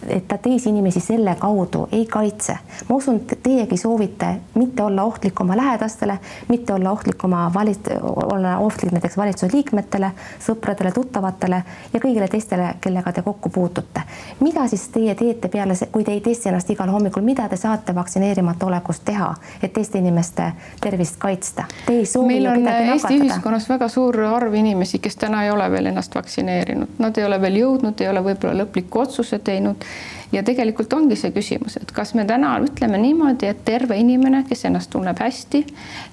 et 0.08 0.28
ta 0.28 0.38
teisi 0.38 0.68
inimesi 0.68 1.00
selle 1.00 1.34
kaudu 1.38 1.88
ei 1.92 2.06
kaitse. 2.06 2.56
ma 2.88 2.96
usun, 2.96 3.16
et 3.16 3.38
teiegi 3.42 3.76
soovite 3.76 4.26
mitte 4.54 4.82
olla 4.82 5.02
ohtlik 5.02 5.40
oma 5.40 5.56
lähedastele, 5.56 6.18
mitte 6.48 6.72
olla 6.72 6.90
ohtlik 6.90 7.24
oma 7.24 7.50
valit-, 7.54 7.90
olla 8.02 8.58
ohtlik 8.58 8.92
näiteks 8.92 9.16
valitsuse 9.16 9.52
liikmetele, 9.52 10.10
sõpradele, 10.46 10.92
tuttavatele 10.92 11.62
ja 11.92 12.00
kõigile 12.00 12.28
teistele, 12.28 12.74
kellega 12.80 13.12
te 13.12 13.22
kokku 13.22 13.48
puutute. 13.48 14.00
mida 14.40 14.66
siis 14.66 14.88
teie 14.88 15.14
teete 15.14 15.48
peale, 15.48 15.74
kui 15.92 16.04
te 16.04 16.12
ei 16.12 16.20
testi 16.20 16.48
ennast 16.48 16.70
igal 16.70 16.90
hommikul, 16.90 17.22
mida 17.22 17.48
te 17.48 17.56
saate 17.56 17.94
vaktsineerimata 17.94 18.66
olekust 18.66 19.04
teha, 19.04 19.34
et 19.62 19.72
teiste 19.72 19.98
inimeste 19.98 20.52
tervist 20.80 21.16
kaitsta? 21.18 21.64
Te 21.86 21.92
ei 21.92 22.06
soovi 22.06 22.34
meil 22.34 22.46
on 22.46 22.68
Eesti 22.68 23.18
ühiskonnas 23.20 23.68
väga 23.68 23.88
suur 23.88 24.20
arv 24.20 24.54
inimesi, 24.54 24.98
kes 24.98 25.16
täna 25.16 25.44
ei 25.44 25.50
ole 25.50 25.70
veel 25.70 25.86
ennast 25.92 26.14
vaktsineerinud, 26.14 26.98
nad 26.98 27.18
ei 27.18 27.24
ole 27.24 27.40
veel 27.40 27.58
jõudnud, 27.62 28.00
ei 28.00 28.08
ole 28.08 28.24
võib-olla 28.24 28.64
lõplikku 28.64 29.02
otsuse 29.04 29.38
teinud 29.38 29.84
ja 30.32 30.42
tegelikult 30.42 30.92
ongi 30.96 31.16
see 31.18 31.32
küsimus, 31.34 31.76
et 31.76 31.92
kas 31.92 32.14
me 32.18 32.24
täna 32.28 32.54
ütleme 32.64 32.98
niimoodi, 33.02 33.50
et 33.52 33.64
terve 33.64 33.98
inimene, 34.00 34.44
kes 34.48 34.64
ennast 34.68 34.90
tunneb 34.92 35.18
hästi, 35.20 35.64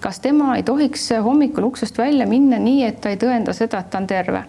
kas 0.03 0.19
tema 0.23 0.55
ei 0.57 0.63
tohiks 0.67 1.09
hommikul 1.23 1.71
uksest 1.71 1.97
välja 1.97 2.27
minna 2.27 2.59
nii, 2.59 2.83
et 2.87 3.01
ta 3.01 3.13
ei 3.13 3.19
tõenda 3.21 3.55
seda, 3.55 3.83
et 3.83 3.91
ta 3.93 4.01
on 4.01 4.09
terve 4.09 4.43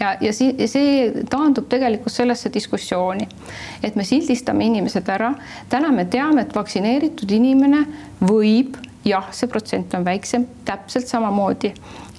ja, 0.00 0.14
ja 0.20 0.32
see, 0.34 0.68
see 0.70 1.24
taandub 1.30 1.68
tegelikult 1.70 2.14
sellesse 2.14 2.50
diskussiooni, 2.52 3.26
et 3.84 3.98
me 3.98 4.06
sildistame 4.06 4.66
inimesed 4.70 5.08
ära. 5.12 5.32
täna 5.72 5.92
me 5.92 6.06
teame, 6.10 6.46
et 6.46 6.54
vaktsineeritud 6.56 7.30
inimene 7.30 7.84
võib, 8.20 8.78
jah, 9.04 9.28
see 9.34 9.50
protsent 9.50 9.94
on 9.98 10.06
väiksem, 10.06 10.46
täpselt 10.64 11.10
samamoodi 11.10 11.72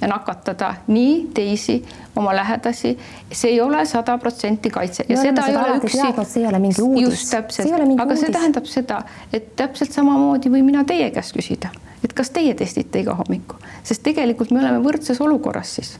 nakatada 0.07 0.73
nii 0.87 1.29
teisi, 1.33 1.83
oma 2.15 2.35
lähedasi. 2.35 2.97
see 3.31 3.51
ei 3.51 3.61
ole 3.61 3.85
sada 3.85 4.17
protsenti 4.17 4.69
kaitse 4.69 5.05
ja 5.09 5.17
seda 5.17 5.41
oleme 5.41 5.47
ei 5.47 5.53
seda 5.53 5.63
ole 5.65 5.77
üksi. 5.77 6.25
see 6.33 6.41
ei 6.43 6.47
ole 6.47 6.59
mingi 6.59 6.81
uudis. 6.81 7.03
just 7.03 7.31
täpselt, 7.31 7.67
See 7.67 7.75
aga 7.75 8.15
see 8.15 8.27
uudis. 8.27 8.37
tähendab 8.37 8.65
seda, 8.65 9.01
et 9.33 9.55
täpselt 9.55 9.91
samamoodi 9.91 10.49
võin 10.49 10.65
mina 10.65 10.83
teie 10.83 11.11
käest 11.11 11.35
küsida, 11.35 11.69
et 12.03 12.13
kas 12.13 12.29
teie 12.29 12.53
testite 12.53 12.99
iga 12.99 13.15
hommiku, 13.15 13.55
sest 13.83 14.03
tegelikult 14.03 14.51
me 14.51 14.59
oleme 14.59 14.79
võrdses 14.83 15.21
olukorras 15.21 15.75
siis 15.75 15.97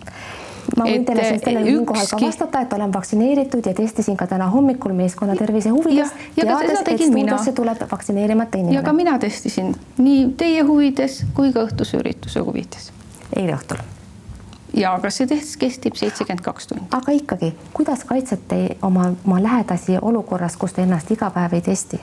ma 0.78 0.86
võin 0.88 1.06
teile 1.06 1.24
siis 1.28 1.42
sellele 1.44 1.68
eh, 1.68 1.76
siinkohal 1.76 2.08
ka 2.08 2.18
ükski- 2.18 2.26
vastata, 2.28 2.62
et 2.62 2.74
olen 2.74 2.94
vaktsineeritud 2.94 3.66
ja 3.66 3.74
testisin 3.74 4.18
ka 4.18 4.28
täna 4.28 4.48
hommikul 4.54 4.94
meeskonna 4.94 5.36
tervise 5.36 5.70
huvides, 5.70 6.12
Ja- 6.12 6.44
ja 6.44 6.54
ka 6.54 6.60
teades, 6.60 6.80
seda 6.80 6.92
et 6.92 7.02
stuudiosse 7.02 7.52
tuleb 7.54 7.84
vaktsineerimata 7.92 8.58
ja 8.58 8.64
ka 8.64 8.70
inimene 8.70 8.94
mina 8.98 9.20
testisin 9.20 9.76
nii 9.98 10.34
teie 10.38 10.62
huvides 10.64 11.24
kui 11.34 11.54
ka 11.54 11.66
õhtuse 11.68 12.00
ürituse 12.00 12.40
huvides 12.40 12.92
eile 13.36 13.58
õhtul. 13.58 13.78
Ja 14.74 15.00
kas 15.01 15.18
see 15.18 15.27
test 15.27 15.58
kestib 15.62 15.96
seitsekümmend 16.00 16.44
kaks 16.46 16.68
tundi? 16.68 16.86
aga 16.92 17.12
ikkagi, 17.12 17.53
kuidas 17.74 18.03
kaitsete 18.10 18.77
oma, 18.82 19.12
oma 19.25 19.44
lähedasi 19.44 19.98
olukorras, 20.01 20.58
kus 20.58 20.74
te 20.74 20.84
ennast 20.84 21.12
iga 21.12 21.30
päev 21.30 21.53
ei 21.53 21.62
testi? 21.62 22.01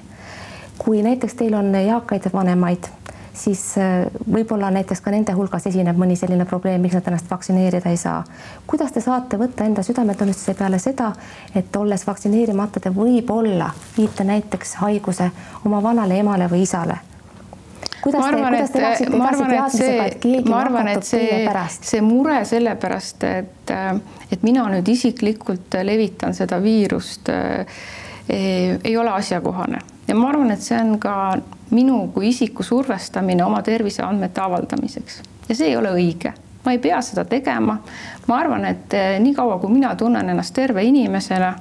kui 0.79 1.03
näiteks 1.03 1.35
teil 1.35 1.55
on 1.55 1.75
eakaid 1.75 2.31
vanemaid, 2.33 2.87
siis 3.35 3.65
äh, 3.79 4.07
võib-olla 4.33 4.71
näiteks 4.71 5.03
ka 5.05 5.13
nende 5.13 5.35
hulgas 5.37 5.67
esineb 5.69 5.99
mõni 5.99 6.17
selline 6.17 6.47
probleem, 6.49 6.81
miks 6.81 6.97
nad 6.97 7.11
ennast 7.11 7.31
vaktsineerida 7.31 7.91
ei 7.91 8.01
saa. 8.01 8.23
kuidas 8.67 8.93
te 8.93 9.01
saate 9.05 9.39
võtta 9.41 9.67
enda 9.69 9.83
südametunnistuse 9.83 10.55
peale 10.55 10.79
seda, 10.79 11.13
et 11.55 11.77
olles 11.77 12.07
vaktsineerimata, 12.07 12.81
te 12.81 12.95
võib-olla 12.95 13.71
viite 13.99 14.25
näiteks 14.25 14.75
haiguse 14.85 15.31
oma 15.65 15.83
vanale 15.83 16.19
emale 16.25 16.49
või 16.51 16.65
isale? 16.69 17.01
Kuidas 18.03 18.21
ma 18.21 18.31
te, 18.31 18.37
arvan, 18.37 18.55
kuidas 18.55 18.73
te 18.73 18.83
läheksite 18.83 19.17
ma 19.17 19.29
edasi 19.29 19.43
arvan, 19.43 19.55
teadmisega, 19.55 20.07
et 20.07 20.19
keegi 20.25 20.55
arvan, 20.57 20.89
nakatub 20.91 21.11
teie 21.11 21.39
pärast? 21.47 21.89
see 21.93 22.03
mure 22.05 22.41
sellepärast, 22.49 23.25
et, 23.31 23.73
et 24.33 24.45
mina 24.47 24.67
nüüd 24.73 24.93
isiklikult 24.93 25.79
levitan 25.87 26.37
seda 26.37 26.61
viirust, 26.63 27.33
ei 28.31 28.97
ole 28.97 29.17
asjakohane 29.17 29.81
ja 30.09 30.19
ma 30.19 30.29
arvan, 30.31 30.53
et 30.55 30.63
see 30.65 30.79
on 30.79 30.99
ka 31.03 31.17
minu 31.75 32.05
kui 32.15 32.31
isiku 32.31 32.67
survestamine 32.67 33.45
oma 33.45 33.63
terviseandmete 33.67 34.43
avaldamiseks 34.43 35.21
ja 35.49 35.55
see 35.55 35.73
ei 35.73 35.77
ole 35.79 35.95
õige 35.95 36.35
ma 36.65 36.73
ei 36.73 36.79
pea 36.79 37.01
seda 37.03 37.25
tegema. 37.25 37.79
ma 38.29 38.37
arvan, 38.39 38.65
et 38.65 38.95
niikaua, 39.19 39.59
kui 39.59 39.73
mina 39.73 39.95
tunnen 39.97 40.29
ennast 40.29 40.55
terve 40.55 40.85
inimesena, 40.85 41.55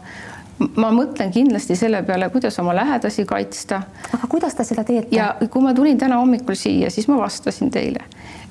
ma 0.76 0.92
mõtlen 0.92 1.32
kindlasti 1.32 1.76
selle 1.76 2.04
peale, 2.04 2.30
kuidas 2.30 2.60
oma 2.60 2.76
lähedasi 2.76 3.26
kaitsta 3.26 3.82
aga 4.14 4.28
kuidas 4.30 4.56
te 4.56 4.64
seda 4.64 4.84
teete? 4.84 5.16
ja 5.16 5.36
kui 5.50 5.62
ma 5.64 5.74
tulin 5.74 5.98
täna 5.98 6.20
hommikul 6.20 6.58
siia, 6.60 6.90
siis 6.90 7.08
ma 7.08 7.18
vastasin 7.18 7.72
teile 7.72 8.04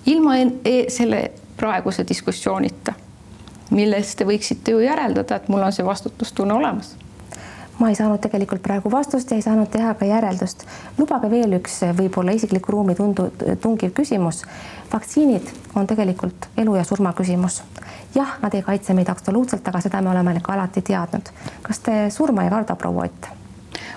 ilma 0.07 0.37
e 0.65 0.85
selle 0.89 1.31
praeguse 1.57 2.05
diskussioonita, 2.09 2.93
millest 3.75 4.19
te 4.19 4.27
võiksite 4.29 4.73
ju 4.73 4.81
järeldada, 4.85 5.37
et 5.37 5.49
mul 5.53 5.65
on 5.67 5.75
see 5.75 5.85
vastutustunne 5.87 6.55
olemas. 6.55 6.95
Ma 7.79 7.89
ei 7.89 7.95
saanud 7.95 8.21
tegelikult 8.21 8.63
praegu 8.63 8.91
vastust 8.91 9.31
ja 9.31 9.37
ei 9.39 9.43
saanud 9.43 9.71
teha 9.71 9.95
ka 9.95 10.07
järeldust. 10.07 10.65
lubage 10.99 11.31
veel 11.31 11.59
üks 11.61 11.81
võib-olla 11.99 12.35
isikliku 12.35 12.73
ruumi 12.73 12.95
tundu, 12.95 13.31
tungiv 13.61 13.93
küsimus. 13.95 14.45
vaktsiinid 14.93 15.51
on 15.75 15.87
tegelikult 15.87 16.49
elu 16.57 16.77
ja 16.77 16.85
surma 16.85 17.13
küsimus. 17.13 17.63
jah, 18.15 18.39
nad 18.43 18.55
ei 18.55 18.63
kaitse 18.63 18.95
meid 18.95 19.09
absoluutselt, 19.09 19.69
aga 19.69 19.81
seda 19.81 20.03
me 20.03 20.11
oleme 20.11 20.41
ka 20.41 20.53
alati 20.53 20.83
teadnud. 20.83 21.31
kas 21.63 21.79
te 21.79 22.11
surma 22.11 22.45
ei 22.45 22.51
karda, 22.51 22.77
proua 22.77 23.05
Ott? 23.05 23.31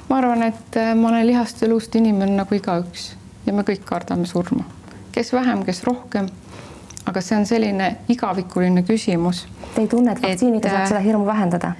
ma 0.09 0.17
arvan, 0.17 0.43
et 0.43 0.77
äh, 0.77 0.95
ma 0.95 1.09
olen 1.09 1.27
lihast 1.27 1.61
ja 1.61 1.69
luust 1.69 1.95
inimene 1.95 2.35
nagu 2.35 2.55
igaüks 2.55 3.15
ja 3.45 3.53
me 3.53 3.63
kõik 3.63 3.85
kardame 3.85 4.25
surma, 4.29 4.65
kes 5.11 5.33
vähem, 5.33 5.65
kes 5.65 5.83
rohkem. 5.83 6.29
aga 7.05 7.21
see 7.21 7.37
on 7.37 7.45
selline 7.49 7.95
igavikuline 8.13 8.83
küsimus. 8.85 9.47
Te 9.73 9.81
ei 9.81 9.87
tunne, 9.87 10.11
et 10.11 10.21
vaktsiiniga 10.21 10.69
saab 10.69 10.91
seda 10.91 10.99
hirmu 10.99 11.25
vähendada? 11.25 11.73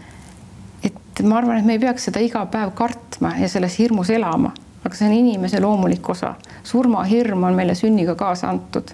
Et 1.20 1.26
ma 1.28 1.38
arvan, 1.38 1.58
et 1.58 1.66
me 1.66 1.74
ei 1.74 1.80
peaks 1.80 2.10
seda 2.10 2.20
iga 2.24 2.46
päev 2.52 2.72
kartma 2.76 3.36
ja 3.40 3.50
selles 3.50 3.78
hirmus 3.80 4.10
elama, 4.10 4.54
aga 4.84 4.96
see 4.96 5.08
on 5.08 5.14
inimese 5.14 5.60
loomulik 5.62 6.10
osa. 6.10 6.34
surmahirm 6.64 7.44
on 7.44 7.54
meile 7.54 7.76
sünniga 7.76 8.16
kaasa 8.16 8.50
antud 8.50 8.94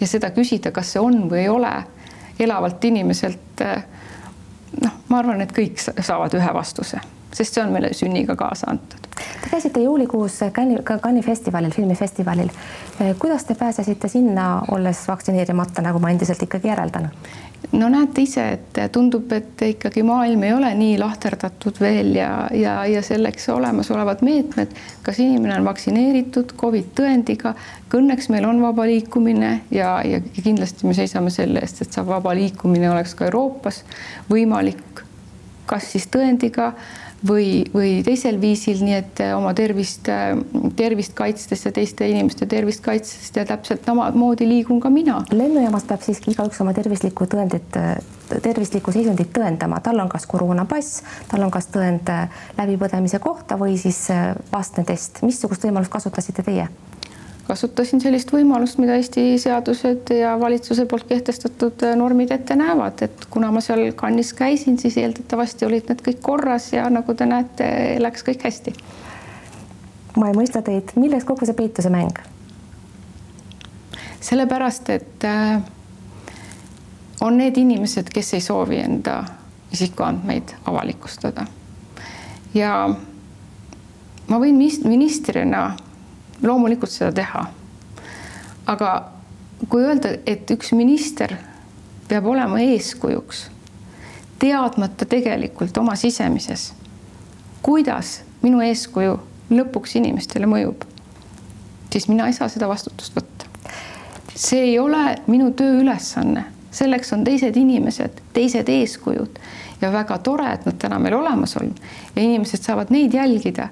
ja 0.00 0.06
seda 0.06 0.30
küsida, 0.30 0.72
kas 0.72 0.92
see 0.92 1.02
on 1.02 1.28
või 1.30 1.44
ei 1.44 1.48
ole 1.48 1.72
elavalt 2.38 2.84
inimeselt. 2.84 3.62
noh, 4.82 4.92
ma 5.08 5.18
arvan, 5.18 5.40
et 5.40 5.52
kõik 5.52 5.78
sa- 5.78 5.92
saavad 6.02 6.34
ühe 6.34 6.54
vastuse, 6.54 6.98
sest 7.32 7.54
see 7.54 7.62
on 7.62 7.72
meile 7.72 7.92
sünniga 7.94 8.36
kaasa 8.36 8.70
antud. 8.70 9.04
Te 9.14 9.50
käisite 9.50 9.80
juulikuus 9.80 10.40
Cannes'i, 10.52 10.82
Cannes'i 10.82 11.22
festivalil, 11.26 11.70
filmifestivalil. 11.70 12.50
kuidas 13.18 13.44
te 13.44 13.54
pääsesite 13.54 14.08
sinna, 14.08 14.62
olles 14.70 15.08
vaktsineerimata, 15.08 15.82
nagu 15.82 15.98
ma 15.98 16.10
endiselt 16.10 16.42
ikkagi 16.42 16.68
järeldan? 16.68 17.10
No 17.72 17.88
näete 17.88 18.22
ise, 18.22 18.44
et 18.56 18.78
tundub, 18.92 19.32
et 19.32 19.62
ikkagi 19.66 20.02
maailm 20.06 20.42
ei 20.46 20.52
ole 20.52 20.70
nii 20.78 20.96
lahterdatud 21.00 21.80
veel 21.80 22.14
ja, 22.18 22.48
ja, 22.54 22.74
ja 22.86 23.02
selleks 23.02 23.48
olemasolevad 23.54 24.24
meetmed, 24.26 24.74
kas 25.02 25.20
inimene 25.22 25.56
on 25.58 25.68
vaktsineeritud 25.68 26.54
Covid 26.60 26.92
tõendiga, 26.98 27.54
õnneks 27.94 28.28
meil 28.34 28.46
on 28.48 28.58
vaba 28.62 28.86
liikumine 28.88 29.52
ja, 29.70 29.96
ja 30.06 30.20
kindlasti 30.42 30.86
me 30.88 30.96
seisame 30.96 31.30
selle 31.30 31.62
eest, 31.62 31.84
et 31.84 31.94
see 31.94 32.06
vaba 32.06 32.34
liikumine 32.34 32.90
oleks 32.90 33.14
ka 33.14 33.28
Euroopas 33.28 33.84
võimalik, 34.30 35.04
kas 35.70 35.92
siis 35.94 36.08
tõendiga 36.12 36.72
või, 37.28 37.64
või 37.74 38.02
teisel 38.04 38.38
viisil, 38.40 38.80
nii 38.84 38.96
et 38.96 39.22
oma 39.34 39.54
tervist, 39.56 40.08
tervist 40.76 41.14
kaitstes 41.16 41.64
ja 41.66 41.72
teiste 41.74 42.08
inimeste 42.10 42.46
tervist 42.50 42.84
kaitstes 42.84 43.32
ja 43.36 43.46
täpselt 43.48 43.84
samamoodi 43.86 44.48
liigun 44.48 44.80
ka 44.82 44.92
mina 44.92 45.20
lennujaamas 45.32 45.88
peab 45.88 46.04
siiski 46.04 46.34
igaüks 46.34 46.60
oma 46.64 46.74
tervislikku 46.76 47.28
tõendit, 47.30 47.78
tervislikku 48.44 48.92
seisundit 48.94 49.32
tõendama, 49.36 49.80
tal 49.84 50.00
on 50.02 50.10
kas 50.12 50.26
koroonapass, 50.30 51.02
tal 51.30 51.46
on 51.46 51.52
kas 51.54 51.70
tõend 51.74 52.10
läbipõdemise 52.58 53.20
kohta 53.24 53.58
või 53.60 53.78
siis 53.80 54.06
vastne 54.52 54.84
test. 54.84 55.22
missugust 55.22 55.64
võimalust 55.64 55.92
kasutasite 55.92 56.44
teie? 56.44 56.68
Kasutasin 57.48 58.00
sellist 58.00 58.32
võimalust, 58.32 58.78
mida 58.80 58.96
Eesti 58.96 59.38
seadused 59.40 60.10
ja 60.16 60.34
valitsuse 60.40 60.86
poolt 60.88 61.06
kehtestatud 61.08 61.84
normid 61.96 62.32
ette 62.32 62.56
näevad, 62.56 63.02
et 63.04 63.26
kuna 63.30 63.50
ma 63.52 63.60
seal 63.64 63.90
kannis 63.96 64.32
käisin, 64.36 64.78
siis 64.80 64.96
eeldatavasti 65.02 65.68
olid 65.68 65.90
need 65.90 66.04
kõik 66.06 66.22
korras 66.24 66.70
ja 66.72 66.86
nagu 66.92 67.14
te 67.14 67.28
näete, 67.28 67.68
läks 68.00 68.24
kõik 68.24 68.46
hästi. 68.48 68.74
ma 70.16 70.28
ei 70.30 70.36
mõista 70.36 70.62
teid, 70.62 70.94
milles 70.96 71.24
kogu 71.24 71.46
see 71.46 71.58
peituse 71.58 71.90
mäng? 71.92 72.18
sellepärast, 74.24 74.88
et 74.90 75.24
äh, 75.24 75.60
on 77.20 77.36
need 77.36 77.56
inimesed, 77.60 78.08
kes 78.08 78.34
ei 78.34 78.40
soovi 78.40 78.78
enda 78.80 79.24
isikuandmeid 79.72 80.54
avalikustada. 80.64 81.46
ja 82.54 82.88
ma 84.28 84.38
võin 84.40 84.56
ministrina 84.84 85.74
loomulikult 86.44 86.90
seda 86.90 87.12
teha. 87.12 87.46
aga 88.66 88.90
kui 89.68 89.84
öelda, 89.84 90.14
et 90.26 90.50
üks 90.50 90.72
minister 90.72 91.36
peab 92.08 92.26
olema 92.26 92.60
eeskujuks 92.60 93.48
teadmata 94.38 95.06
tegelikult 95.08 95.76
oma 95.78 95.94
sisemises, 95.96 96.72
kuidas 97.62 98.18
minu 98.42 98.60
eeskuju 98.64 99.14
lõpuks 99.54 99.96
inimestele 100.00 100.48
mõjub, 100.48 100.84
siis 101.92 102.08
mina 102.10 102.26
ei 102.28 102.36
saa 102.36 102.48
seda 102.52 102.68
vastutust 102.68 103.16
võtta. 103.16 103.48
see 104.34 104.60
ei 104.60 104.78
ole 104.78 105.14
minu 105.30 105.52
tööülesanne, 105.54 106.44
selleks 106.74 107.12
on 107.14 107.24
teised 107.24 107.56
inimesed, 107.56 108.20
teised 108.34 108.68
eeskujud 108.68 109.38
ja 109.80 109.92
väga 109.92 110.18
tore, 110.18 110.48
et 110.52 110.66
nad 110.66 110.78
täna 110.78 110.98
meil 110.98 111.14
olemas 111.14 111.56
on 111.56 111.70
ja 112.16 112.22
inimesed 112.22 112.62
saavad 112.62 112.90
neid 112.90 113.14
jälgida 113.14 113.68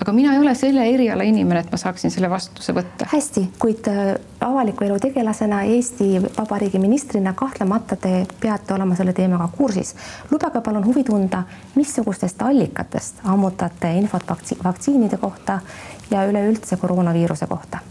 aga 0.00 0.12
mina 0.12 0.32
ei 0.32 0.38
ole 0.38 0.54
selle 0.54 0.84
eriala 0.94 1.24
inimene, 1.28 1.60
et 1.60 1.70
ma 1.72 1.78
saaksin 1.80 2.12
selle 2.12 2.30
vastutuse 2.30 2.72
võtta. 2.76 3.08
hästi, 3.12 3.44
kuid 3.60 3.88
äh, 3.92 4.14
avaliku 4.40 4.84
elu 4.86 4.98
tegelasena, 5.02 5.62
Eesti 5.74 6.22
Vabariigi 6.38 6.80
ministrina 6.80 7.34
kahtlemata 7.36 7.96
te 8.00 8.24
peate 8.40 8.74
olema 8.74 8.96
selle 8.96 9.12
teemaga 9.12 9.48
kursis. 9.56 9.94
lubage 10.30 10.64
palun 10.64 10.86
huvi 10.86 11.04
tunda, 11.04 11.42
missugustest 11.74 12.42
allikatest 12.42 13.24
ammutate 13.24 13.92
infot 14.00 14.28
vaktsi 14.28 14.58
vaktsiinide 14.64 15.16
kohta 15.20 15.60
ja 16.10 16.24
üleüldse 16.28 16.76
koroonaviiruse 16.76 17.46
kohta 17.46 17.84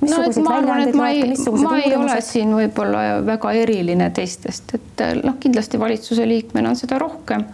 no 0.00 0.22
et 0.24 0.38
ma 0.44 0.54
arvan, 0.56 0.86
et 0.88 0.94
ma 0.96 1.10
ei, 1.12 1.34
ma 1.64 1.76
ei 1.80 1.96
ole 1.96 2.20
siin 2.24 2.54
võib-olla 2.56 3.20
väga 3.26 3.52
eriline 3.58 4.10
teistest, 4.16 4.74
et 4.78 5.04
noh, 5.24 5.36
kindlasti 5.42 5.80
valitsuse 5.80 6.28
liikmena 6.28 6.72
on 6.72 6.78
seda 6.78 6.98
rohkem. 7.02 7.44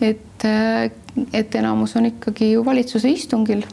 et 0.00 0.44
et 1.32 1.54
enamus 1.54 1.96
on 1.96 2.06
ikkagi 2.06 2.52
ju 2.52 2.64
valitsuse 2.64 3.10
istungil. 3.10 3.64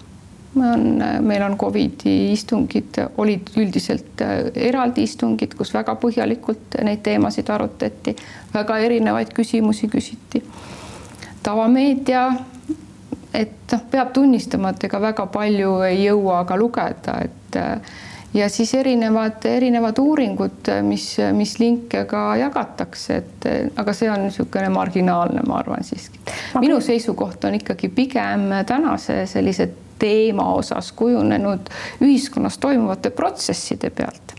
on, 0.57 1.03
meil 1.21 1.43
on 1.43 1.57
Covidi 1.57 2.31
istungid, 2.31 2.97
olid 3.17 3.49
üldiselt 3.57 4.21
äh, 4.21 4.47
eraldi 4.55 5.03
istungid, 5.03 5.53
kus 5.53 5.73
väga 5.73 5.93
põhjalikult 6.01 6.79
neid 6.83 7.03
teemasid 7.05 7.49
arutati, 7.53 8.15
väga 8.53 8.77
erinevaid 8.77 9.33
küsimusi 9.37 9.87
küsiti. 9.87 10.41
tavameedia, 11.43 12.31
et 13.33 13.71
noh, 13.71 13.83
peab 13.91 14.13
tunnistama, 14.13 14.73
et 14.73 14.83
ega 14.89 15.01
väga 15.01 15.27
palju 15.31 15.81
ei 15.85 16.03
jõua 16.07 16.43
ka 16.47 16.57
lugeda, 16.57 17.19
et 17.23 17.59
äh, 17.61 18.06
ja 18.37 18.49
siis 18.49 18.73
erinevad, 18.77 19.45
erinevad 19.45 19.97
uuringud, 19.97 20.69
mis, 20.85 21.17
mis 21.33 21.57
linke 21.59 22.03
ka 22.05 22.35
jagatakse, 22.37 23.17
et 23.17 23.47
aga 23.79 23.93
see 23.97 24.09
on 24.11 24.27
niisugune 24.27 24.69
marginaalne, 24.73 25.41
ma 25.47 25.59
arvan 25.61 25.83
siiski. 25.83 26.19
minu 26.61 26.79
seisukoht 26.81 27.45
on 27.49 27.57
ikkagi 27.57 27.89
pigem 27.89 28.49
tänase 28.67 29.25
sellise 29.25 29.69
teema 29.99 30.51
osas 30.53 30.91
kujunenud 30.91 31.69
ühiskonnas 32.01 32.57
toimuvate 32.57 33.09
protsesside 33.09 33.89
pealt. 33.89 34.35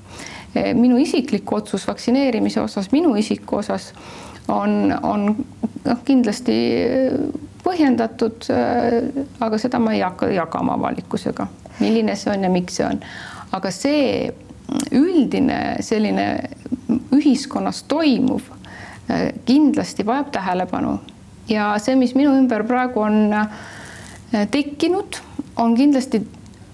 minu 0.75 0.97
isiklik 0.99 1.53
otsus 1.53 1.87
vaktsineerimise 1.89 2.61
osas, 2.61 2.93
minu 2.93 3.15
isiku 3.17 3.57
osas 3.57 3.93
on, 4.49 4.99
on 5.03 5.27
noh, 5.85 5.99
kindlasti 6.05 6.55
põhjendatud, 7.65 8.47
aga 9.41 9.59
seda 9.59 9.79
ma 9.83 9.93
ei 9.93 10.01
hakka 10.01 10.31
jagama 10.33 10.79
avalikkusega, 10.79 11.47
milline 11.81 12.17
see 12.17 12.33
on 12.33 12.47
ja 12.47 12.51
miks 12.51 12.79
see 12.81 12.87
on 12.87 13.03
aga 13.53 13.71
see 13.73 14.33
üldine 14.93 15.79
selline 15.85 16.27
ühiskonnas 17.15 17.83
toimuv 17.89 18.43
äh, 19.11 19.33
kindlasti 19.47 20.07
vajab 20.07 20.33
tähelepanu. 20.33 20.99
Ja 21.49 21.71
see, 21.81 21.97
mis 21.97 22.15
minu 22.17 22.35
ümber 22.37 22.65
praegu 22.69 23.01
on 23.07 23.33
äh, 23.33 23.49
tekkinud, 24.51 25.21
on 25.57 25.77
kindlasti 25.77 26.21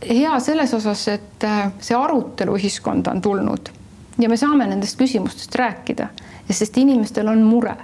hea 0.09 0.35
selles 0.43 0.75
osas, 0.75 1.07
et 1.09 1.47
äh, 1.47 1.69
see 1.81 1.97
arutelu 1.97 2.57
ühiskonda 2.59 3.15
on 3.15 3.23
tulnud. 3.23 3.71
Ja 4.19 4.29
me 4.31 4.37
saame 4.39 4.67
nendest 4.71 4.99
küsimustest 4.99 5.55
rääkida, 5.59 6.09
sest 6.51 6.77
inimestel 6.79 7.31
on 7.31 7.43
mure. 7.43 7.77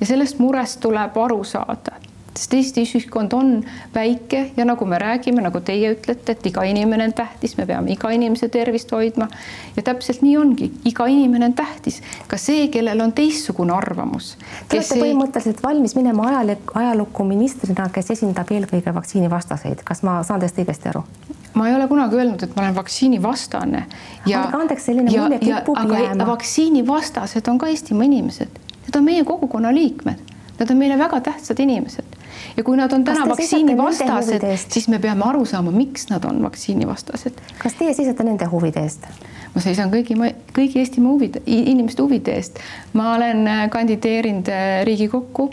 Ja 0.00 0.06
sellest 0.06 0.40
murest 0.42 0.80
tuleb 0.82 1.18
aru 1.18 1.44
saada 1.46 1.98
sest 2.34 2.54
Eesti 2.54 2.82
ühiskond 2.86 3.32
on 3.36 3.64
väike 3.94 4.50
ja 4.56 4.64
nagu 4.64 4.86
me 4.88 4.98
räägime, 4.98 5.42
nagu 5.44 5.60
teie 5.60 5.92
ütlete, 5.92 6.32
et 6.32 6.46
iga 6.46 6.64
inimene 6.64 7.04
on 7.10 7.12
tähtis, 7.16 7.56
me 7.58 7.66
peame 7.68 7.92
iga 7.92 8.10
inimese 8.10 8.48
tervist 8.48 8.92
hoidma. 8.92 9.28
ja 9.76 9.82
täpselt 9.82 10.22
nii 10.22 10.36
ongi, 10.36 10.70
iga 10.88 11.06
inimene 11.06 11.50
on 11.50 11.54
tähtis, 11.54 12.00
ka 12.28 12.36
see, 12.40 12.68
kellel 12.72 13.00
on 13.00 13.12
teistsugune 13.12 13.74
arvamus. 13.76 14.36
Te 14.68 14.78
olete 14.78 14.96
ei... 14.96 15.04
põhimõtteliselt 15.04 15.62
valmis 15.62 15.94
minema 15.98 16.28
ajalukku, 16.30 16.78
ajalukku 16.80 17.28
ministrina, 17.28 17.88
kes 17.92 18.10
esindab 18.16 18.50
eelkõige 18.52 18.94
vaktsiinivastaseid, 18.94 19.84
kas 19.84 20.02
ma 20.02 20.22
saan 20.26 20.40
teist 20.40 20.58
õigesti 20.62 20.92
aru? 20.94 21.04
ma 21.52 21.66
ei 21.68 21.74
ole 21.76 21.84
kunagi 21.84 22.16
öelnud, 22.16 22.40
et 22.42 22.54
ma 22.56 22.62
olen 22.62 22.74
vaktsiinivastane. 22.78 23.84
andke 24.24 24.56
andeks, 24.56 24.86
selline 24.88 25.12
mulje 25.12 25.38
kipub 25.42 25.76
jääma. 25.84 26.26
vaktsiinivastased 26.26 27.48
on 27.52 27.60
ka 27.60 27.68
Eestimaa 27.68 28.08
inimesed, 28.08 28.60
need 28.86 28.96
on 28.96 29.04
meie 29.04 29.24
kogukonna 29.28 29.74
liikmed 29.74 30.32
Nad 30.62 30.70
on 30.70 30.76
meile 30.78 30.98
väga 30.98 31.20
tähtsad 31.20 31.58
inimesed 31.58 32.11
ja 32.56 32.64
kui 32.64 32.76
nad 32.76 32.92
on 32.92 33.04
täna 33.04 33.26
vaktsiinivastased, 33.28 34.46
siis 34.68 34.88
me 34.92 34.98
peame 35.02 35.26
aru 35.26 35.44
saama, 35.48 35.72
miks 35.74 36.08
nad 36.10 36.24
on 36.28 36.42
vaktsiinivastased. 36.44 37.40
kas 37.62 37.78
teie 37.78 37.94
seisate 37.94 38.26
nende 38.26 38.48
huvide 38.52 38.82
eest? 38.82 39.06
ma 39.54 39.60
seisan 39.60 39.90
kõigi, 39.92 40.16
kõigi 40.56 40.80
Eestimaa 40.80 41.12
huvide, 41.12 41.42
inimeste 41.46 42.02
huvide 42.02 42.36
eest. 42.38 42.60
ma 42.92 43.12
olen 43.16 43.46
äh, 43.48 43.66
kandideerinud 43.70 44.48
äh, 44.48 44.84
Riigikokku 44.88 45.50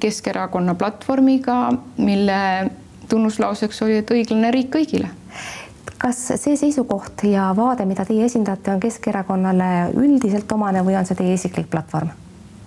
Keskerakonna 0.00 0.74
platvormiga, 0.74 1.72
mille 1.96 2.70
tunnuslauseks 3.08 3.82
oli, 3.84 4.00
et 4.00 4.10
õiglane 4.10 4.50
riik 4.54 4.72
kõigile 4.74 5.12
kas 6.04 6.18
see 6.36 6.56
seisukoht 6.60 7.22
ja 7.28 7.46
vaade, 7.56 7.86
mida 7.88 8.04
teie 8.04 8.26
esindate, 8.26 8.74
on 8.74 8.82
Keskerakonnale 8.82 9.94
üldiselt 9.96 10.52
omane 10.52 10.82
või 10.84 10.98
on 10.98 11.08
see 11.08 11.16
teie 11.16 11.36
isiklik 11.38 11.70
platvorm? 11.72 12.12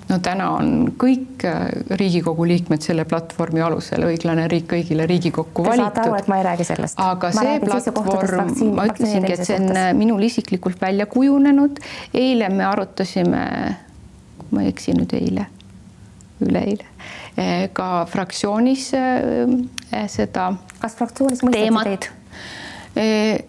No 0.08 0.18
täna 0.24 0.48
on 0.56 0.70
kõik 1.00 1.44
äh, 1.48 1.68
Riigikogu 2.00 2.46
liikmed 2.48 2.84
selle 2.84 3.06
platvormi 3.10 3.62
alusel 3.64 4.06
õiglane 4.08 4.48
riik 4.52 4.70
kõigile 4.72 5.08
Riigikokku 5.10 5.66
valitud. 5.66 5.84
Te 5.84 6.02
saate 6.02 6.04
aru, 6.06 6.18
et 6.20 6.32
ma 6.32 6.40
ei 6.40 6.46
räägi 6.48 6.68
sellest. 6.68 7.00
aga 7.04 7.32
ma 7.36 7.46
see 7.46 7.62
platvorm, 7.66 8.54
ma 8.78 8.88
ütlesingi, 8.92 9.34
et 9.36 9.44
see 9.44 9.60
on 9.60 9.70
suhtes. 9.70 9.94
minul 10.00 10.28
isiklikult 10.30 10.82
välja 10.82 11.08
kujunenud. 11.12 11.82
eile 12.14 12.50
me 12.54 12.66
arutasime, 12.68 13.46
ma 14.52 14.64
ei 14.64 14.72
eksi 14.72 14.96
nüüd 14.98 15.16
eile, 15.18 15.48
üleeile, 16.46 16.92
eh, 17.36 17.68
ka 17.74 18.06
fraktsioonis 18.10 18.92
seda. 20.14 20.52
kas 20.80 21.00
fraktsioonis 21.00 21.44
mõisteti 21.44 21.84
teid? 21.84 22.14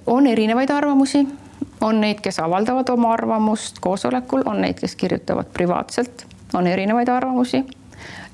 On 0.07 0.27
erinevaid 0.27 0.71
arvamusi 0.71 1.23
on 1.81 2.01
neid, 2.03 2.18
kes 2.21 2.40
avaldavad 2.42 2.90
oma 2.90 3.14
arvamust 3.14 3.79
koosolekul, 3.81 4.42
on 4.51 4.61
neid, 4.61 4.81
kes 4.83 4.97
kirjutavad 4.99 5.49
privaatselt 5.55 6.27
on 6.54 6.66
erinevaid 6.66 7.08
arvamusi. 7.08 7.62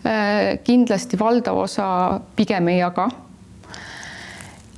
Äh, 0.04 0.58
kindlasti 0.64 1.18
valdav 1.18 1.58
osa 1.64 2.20
pigem 2.36 2.68
ei 2.68 2.78
jaga. 2.78 3.08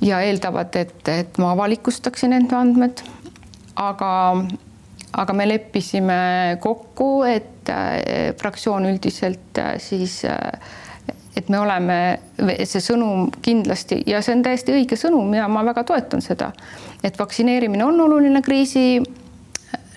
ja 0.01 0.19
eeldavad, 0.21 0.75
et, 0.77 1.07
et 1.09 1.37
ma 1.41 1.51
avalikustaksin 1.51 2.33
enda 2.33 2.59
andmed. 2.59 3.01
aga, 3.75 4.11
aga 5.13 5.33
me 5.33 5.47
leppisime 5.47 6.57
kokku, 6.61 7.23
et 7.23 7.69
äh, 7.69 8.33
fraktsioon 8.39 8.85
üldiselt 8.85 9.57
äh, 9.57 9.77
siis 9.77 10.23
et 11.37 11.49
me 11.49 11.59
oleme, 11.59 12.19
see 12.65 12.81
sõnum 12.81 13.27
kindlasti 13.45 13.99
ja 14.09 14.23
see 14.25 14.33
on 14.33 14.41
täiesti 14.45 14.73
õige 14.73 14.97
sõnum 14.97 15.35
ja 15.37 15.45
ma 15.51 15.61
väga 15.67 15.83
toetan 15.85 16.23
seda, 16.25 16.49
et 17.05 17.19
vaktsineerimine 17.19 17.85
on 17.85 18.01
oluline 18.07 18.41
kriisi 18.41 19.01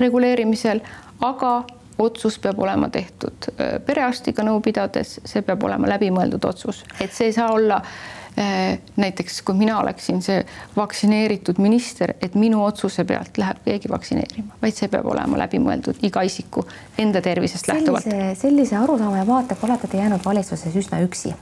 reguleerimisel, 0.00 0.82
aga 1.24 1.52
otsus 2.00 2.38
peab 2.38 2.58
olema 2.58 2.88
tehtud 2.88 3.50
äh, 3.52 3.76
perearstiga 3.86 4.44
nõu 4.46 4.60
pidades, 4.64 5.18
see 5.24 5.42
peab 5.46 5.62
olema 5.68 5.90
läbimõeldud 5.94 6.48
otsus, 6.48 6.84
et 7.00 7.12
see 7.12 7.30
ei 7.30 7.36
saa 7.36 7.50
olla 7.52 7.80
äh, 7.80 8.78
näiteks 8.96 9.40
kui 9.46 9.58
mina 9.58 9.78
oleksin 9.80 10.22
see 10.22 10.42
vaktsineeritud 10.76 11.60
minister, 11.62 12.14
et 12.22 12.34
minu 12.34 12.62
otsuse 12.64 13.04
pealt 13.04 13.38
läheb 13.40 13.62
keegi 13.64 13.90
vaktsineerima, 13.92 14.60
vaid 14.62 14.76
see 14.76 14.88
peab 14.92 15.08
olema 15.12 15.40
läbimõeldud 15.44 16.04
iga 16.06 16.24
isiku 16.26 16.64
enda 16.98 17.22
tervisest 17.24 17.68
lähtuvalt. 17.68 18.08
sellise 18.38 18.76
arusaama 18.76 19.22
ja 19.22 19.26
vaatega 19.26 19.66
olete 19.68 19.90
te 19.90 20.00
jäänud 20.00 20.24
valitsuses 20.24 20.76
üsna 20.76 21.02
üksi. 21.06 21.34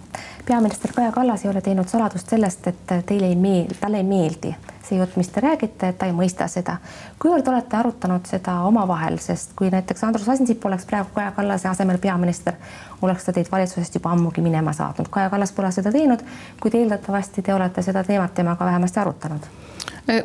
peaminister 0.47 0.93
Kaja 0.97 1.13
Kallas 1.13 1.45
ei 1.45 1.51
ole 1.51 1.61
teinud 1.61 1.89
saladust 1.89 2.29
sellest, 2.29 2.67
et 2.67 2.99
teile 3.07 3.29
ei 3.29 3.37
meeldi, 3.37 3.79
talle 3.81 4.03
ei 4.03 4.09
meeldi 4.09 4.55
see 4.89 4.99
jutt, 4.99 5.17
mis 5.21 5.29
te 5.33 5.43
räägite, 5.45 5.93
et 5.93 5.99
ta 5.99 6.09
ei 6.09 6.15
mõista 6.17 6.49
seda. 6.49 6.79
kuivõrd 7.19 7.49
olete 7.49 7.77
arutanud 7.77 8.27
seda 8.27 8.61
omavahel, 8.69 9.19
sest 9.23 9.55
kui 9.57 9.71
näiteks 9.71 10.05
Andrus 10.05 10.29
Ansip 10.29 10.65
oleks 10.65 10.87
praegu 10.89 11.11
Kaja 11.15 11.31
Kallase 11.37 11.69
asemel 11.69 11.99
peaminister, 11.99 12.57
oleks 13.03 13.25
ta 13.25 13.33
teid 13.33 13.51
valitsusest 13.53 14.01
juba 14.01 14.13
ammugi 14.17 14.45
minema 14.45 14.73
saatnud. 14.73 15.09
Kaja 15.11 15.31
Kallas 15.31 15.53
pole 15.53 15.73
seda 15.73 15.93
teinud, 15.93 16.25
kuid 16.61 16.75
eeldatavasti 16.75 17.43
te 17.43 17.55
olete 17.55 17.83
seda 17.83 18.05
teemat 18.05 18.35
temaga 18.35 18.65
vähemasti 18.65 19.01
arutanud 19.01 19.51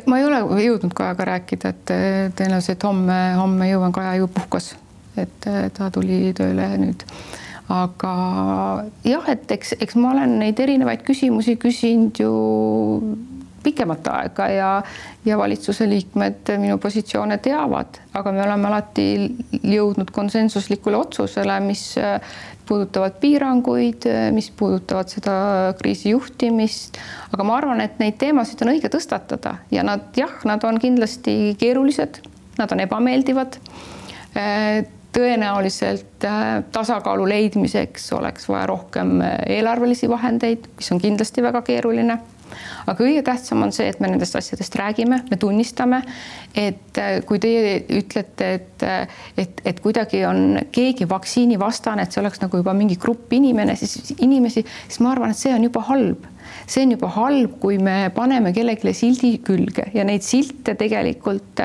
ma 0.06 0.18
ei 0.18 0.24
ole 0.24 0.38
jõudnud 0.64 0.94
Kajaga 0.96 1.24
rääkida, 1.28 1.70
et 1.74 1.90
e, 1.92 1.96
tõenäoliselt 2.36 2.84
homme, 2.88 3.18
homme 3.36 3.68
jõuan, 3.68 3.92
Kaja 3.92 4.14
ju 4.16 4.28
puhkas, 4.32 4.70
et 5.16 5.48
e, 5.48 5.68
ta 5.76 5.90
tuli 5.92 6.32
tööle 6.36 6.68
nüüd 6.80 7.04
aga 7.72 8.14
jah, 9.06 9.28
et 9.32 9.50
eks, 9.56 9.74
eks 9.80 9.96
ma 10.00 10.12
olen 10.12 10.38
neid 10.42 10.60
erinevaid 10.60 11.04
küsimusi 11.06 11.56
küsinud 11.60 12.20
ju 12.20 12.32
pikemat 13.64 14.08
aega 14.12 14.48
ja, 14.52 14.70
ja 15.24 15.38
valitsuse 15.40 15.88
liikmed 15.88 16.54
minu 16.62 16.78
positsioone 16.82 17.38
teavad, 17.44 18.00
aga 18.14 18.32
me 18.32 18.42
oleme 18.44 18.68
alati 18.70 19.06
jõudnud 19.62 20.12
konsensuslikule 20.14 21.00
otsusele, 21.00 21.58
mis 21.64 21.86
puudutavad 22.68 23.18
piiranguid, 23.20 24.08
mis 24.32 24.50
puudutavad 24.56 25.08
seda 25.12 25.34
kriisi 25.78 26.14
juhtimist, 26.14 26.98
aga 27.32 27.46
ma 27.46 27.58
arvan, 27.58 27.82
et 27.84 27.98
neid 28.00 28.16
teemasid 28.20 28.64
on 28.64 28.72
õige 28.74 28.90
tõstatada. 28.92 29.58
Ja 29.74 29.84
nad 29.86 30.16
jah, 30.16 30.32
nad 30.48 30.64
on 30.64 30.80
kindlasti 30.80 31.54
keerulised, 31.60 32.22
nad 32.58 32.72
on 32.72 32.84
ebameeldivad. 32.84 33.58
Tõenäoliselt 35.14 36.24
äh, 36.26 36.64
tasakaalu 36.74 37.28
leidmiseks 37.30 38.08
oleks 38.16 38.48
vaja 38.50 38.64
rohkem 38.66 39.20
äh, 39.22 39.36
eelarvelisi 39.60 40.08
vahendeid, 40.10 40.66
mis 40.74 40.90
on 40.90 40.98
kindlasti 40.98 41.42
väga 41.44 41.60
keeruline. 41.62 42.16
Aga 42.86 42.96
kõige 42.98 43.22
tähtsam 43.26 43.62
on 43.66 43.72
see, 43.74 43.88
et 43.90 44.00
me 44.02 44.10
nendest 44.12 44.36
asjadest 44.38 44.76
räägime, 44.78 45.22
me 45.30 45.38
tunnistame, 45.40 46.02
et 46.54 47.00
äh, 47.00 47.18
kui 47.26 47.40
teie 47.42 47.80
ütlete, 47.98 48.50
et, 48.58 48.86
et, 49.40 49.64
et 49.64 49.80
kuidagi 49.84 50.24
on 50.28 50.60
keegi 50.74 51.08
vaktsiinivastane, 51.10 52.04
et 52.04 52.14
see 52.14 52.22
oleks 52.22 52.42
nagu 52.44 52.60
juba 52.60 52.76
mingi 52.76 52.98
grupp 53.00 53.32
inimene, 53.34 53.76
siis 53.80 54.14
inimesi, 54.18 54.64
siis 54.88 55.02
ma 55.04 55.14
arvan, 55.14 55.34
et 55.34 55.40
see 55.40 55.54
on 55.54 55.68
juba 55.68 55.84
halb 55.90 56.30
see 56.66 56.84
on 56.84 56.94
juba 56.94 57.08
halb, 57.16 57.58
kui 57.60 57.78
me 57.82 58.10
paneme 58.14 58.52
kellelegi 58.56 58.94
sildi 58.96 59.34
külge 59.44 59.88
ja 59.96 60.04
neid 60.06 60.24
silte 60.24 60.76
tegelikult 60.78 61.62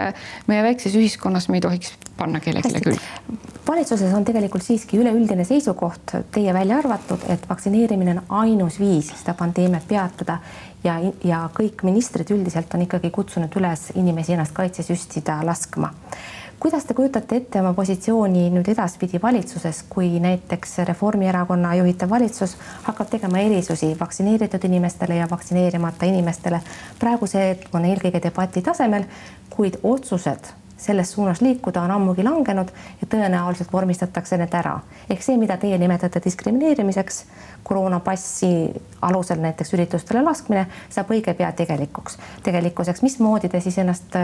meie 0.49 0.65
väikses 0.65 0.95
ühiskonnas 0.99 1.49
me 1.49 1.59
ei 1.59 1.65
tohiks 1.67 1.95
panna 2.19 2.41
kellelegi 2.43 2.83
külge? 2.83 3.58
Valitsuses 3.69 4.13
on 4.13 4.25
tegelikult 4.25 4.63
siiski 4.65 4.97
üleüldine 4.97 5.43
seisukoht, 5.45 6.15
teie 6.33 6.53
välja 6.53 6.79
arvatud, 6.81 7.21
et 7.29 7.45
vaktsineerimine 7.49 8.15
on 8.17 8.21
ainus 8.41 8.79
viis 8.79 9.11
seda 9.13 9.35
pandeemiat 9.37 9.85
peatada 9.87 10.39
ja, 10.83 10.97
ja 11.23 11.43
kõik 11.53 11.83
ministrid 11.85 12.31
üldiselt 12.33 12.73
on 12.73 12.87
ikkagi 12.87 13.11
kutsunud 13.13 13.55
üles 13.61 13.91
inimesi 13.95 14.33
ennast 14.33 14.55
kaitsesüstida 14.57 15.41
laskma 15.45 15.93
kuidas 16.59 16.83
te 16.83 16.93
kujutate 16.93 17.37
ette 17.39 17.61
oma 17.61 17.71
positsiooni 17.73 18.49
nüüd 18.51 18.67
edaspidi 18.73 19.21
valitsuses, 19.21 19.83
kui 19.89 20.09
näiteks 20.19 20.81
Reformierakonna 20.89 21.75
juhitav 21.79 22.09
valitsus 22.09 22.57
hakkab 22.83 23.13
tegema 23.13 23.39
erisusi 23.39 23.93
vaktsineeritud 23.99 24.65
inimestele 24.67 25.21
ja 25.21 25.27
vaktsineerimata 25.31 26.09
inimestele? 26.09 26.59
praegu 26.99 27.29
see 27.31 27.53
on 27.73 27.85
eelkõige 27.85 28.23
debati 28.23 28.65
tasemel, 28.65 29.05
kuid 29.53 29.79
otsused 29.83 30.51
selles 30.79 31.11
suunas 31.11 31.41
liikuda 31.41 31.81
on 31.81 31.91
ammugi 31.91 32.23
langenud 32.23 32.71
ja 33.01 33.07
tõenäoliselt 33.11 33.73
vormistatakse 33.73 34.37
need 34.37 34.53
ära. 34.55 34.79
ehk 35.09 35.23
see, 35.23 35.37
mida 35.37 35.57
teie 35.57 35.77
nimetate 35.77 36.21
diskrimineerimiseks, 36.23 37.23
koroonapassi 37.63 38.51
alusel 39.01 39.41
näiteks 39.43 39.73
üritustele 39.75 40.21
laskmine, 40.23 40.65
saab 40.89 41.11
õige 41.11 41.33
pea 41.33 41.51
tegelikuks, 41.51 42.17
tegelikkuseks. 42.43 43.01
mismoodi 43.01 43.49
te 43.49 43.59
siis 43.59 43.77
ennast 43.77 44.15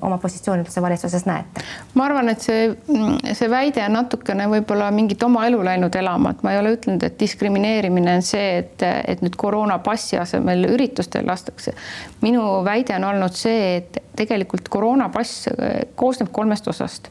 oma 0.00 0.18
positsiooni 0.22 0.62
üldse 0.62 0.82
valitsuses 0.82 1.26
näete? 1.26 1.66
ma 1.94 2.06
arvan, 2.06 2.28
et 2.28 2.46
see, 2.46 2.70
see 3.32 3.50
väide 3.50 3.82
on 3.88 3.98
natukene 3.98 4.46
võib-olla 4.54 4.90
mingit 4.94 5.22
oma 5.22 5.46
elu 5.50 5.64
läinud 5.64 5.98
elama, 5.98 6.30
et 6.30 6.46
ma 6.46 6.54
ei 6.54 6.62
ole 6.62 6.76
ütelnud, 6.78 7.02
et 7.02 7.18
diskrimineerimine 7.20 8.18
on 8.20 8.22
see, 8.22 8.58
et, 8.62 8.86
et 8.86 9.22
nüüd 9.26 9.34
koroonapassi 9.40 10.18
asemel 10.22 10.68
üritustele 10.70 11.26
lastakse. 11.26 11.74
minu 12.22 12.62
väide 12.64 12.94
on 13.00 13.10
olnud 13.10 13.34
see, 13.34 13.76
et 13.82 14.03
tegelikult 14.16 14.68
koroonapass 14.68 15.48
koosneb 15.94 16.32
kolmest 16.32 16.68
osast. 16.68 17.10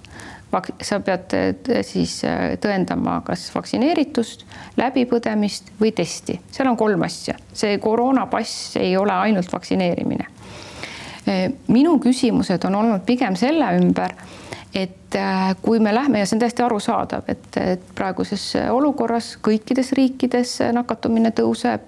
sa 0.82 1.00
pead 1.00 1.34
eh, 1.34 1.80
siis 1.82 2.20
eh, 2.24 2.60
tõendama 2.62 3.24
kas 3.26 3.48
vaktsineeritust, 3.56 4.46
läbipõdemist 4.78 5.72
või 5.80 5.92
testi, 5.98 6.36
seal 6.52 6.70
on 6.70 6.78
kolm 6.78 7.02
asja, 7.02 7.34
see 7.54 7.80
koroonapass 7.82 8.78
ei 8.78 8.98
ole 8.98 9.14
ainult 9.14 9.50
vaktsineerimine. 9.54 10.28
Minu 11.72 11.96
küsimused 12.04 12.66
on 12.68 12.76
olnud 12.76 13.06
pigem 13.08 13.36
selle 13.40 13.70
ümber, 13.80 14.12
et 14.76 15.16
kui 15.64 15.80
me 15.80 15.94
lähme 15.96 16.20
ja 16.20 16.28
see 16.28 16.36
on 16.36 16.42
täiesti 16.44 16.66
arusaadav, 16.66 17.30
et 17.32 17.88
praeguses 17.96 18.44
olukorras 18.70 19.38
kõikides 19.42 19.94
riikides 19.96 20.58
nakatumine 20.76 21.32
tõuseb 21.32 21.88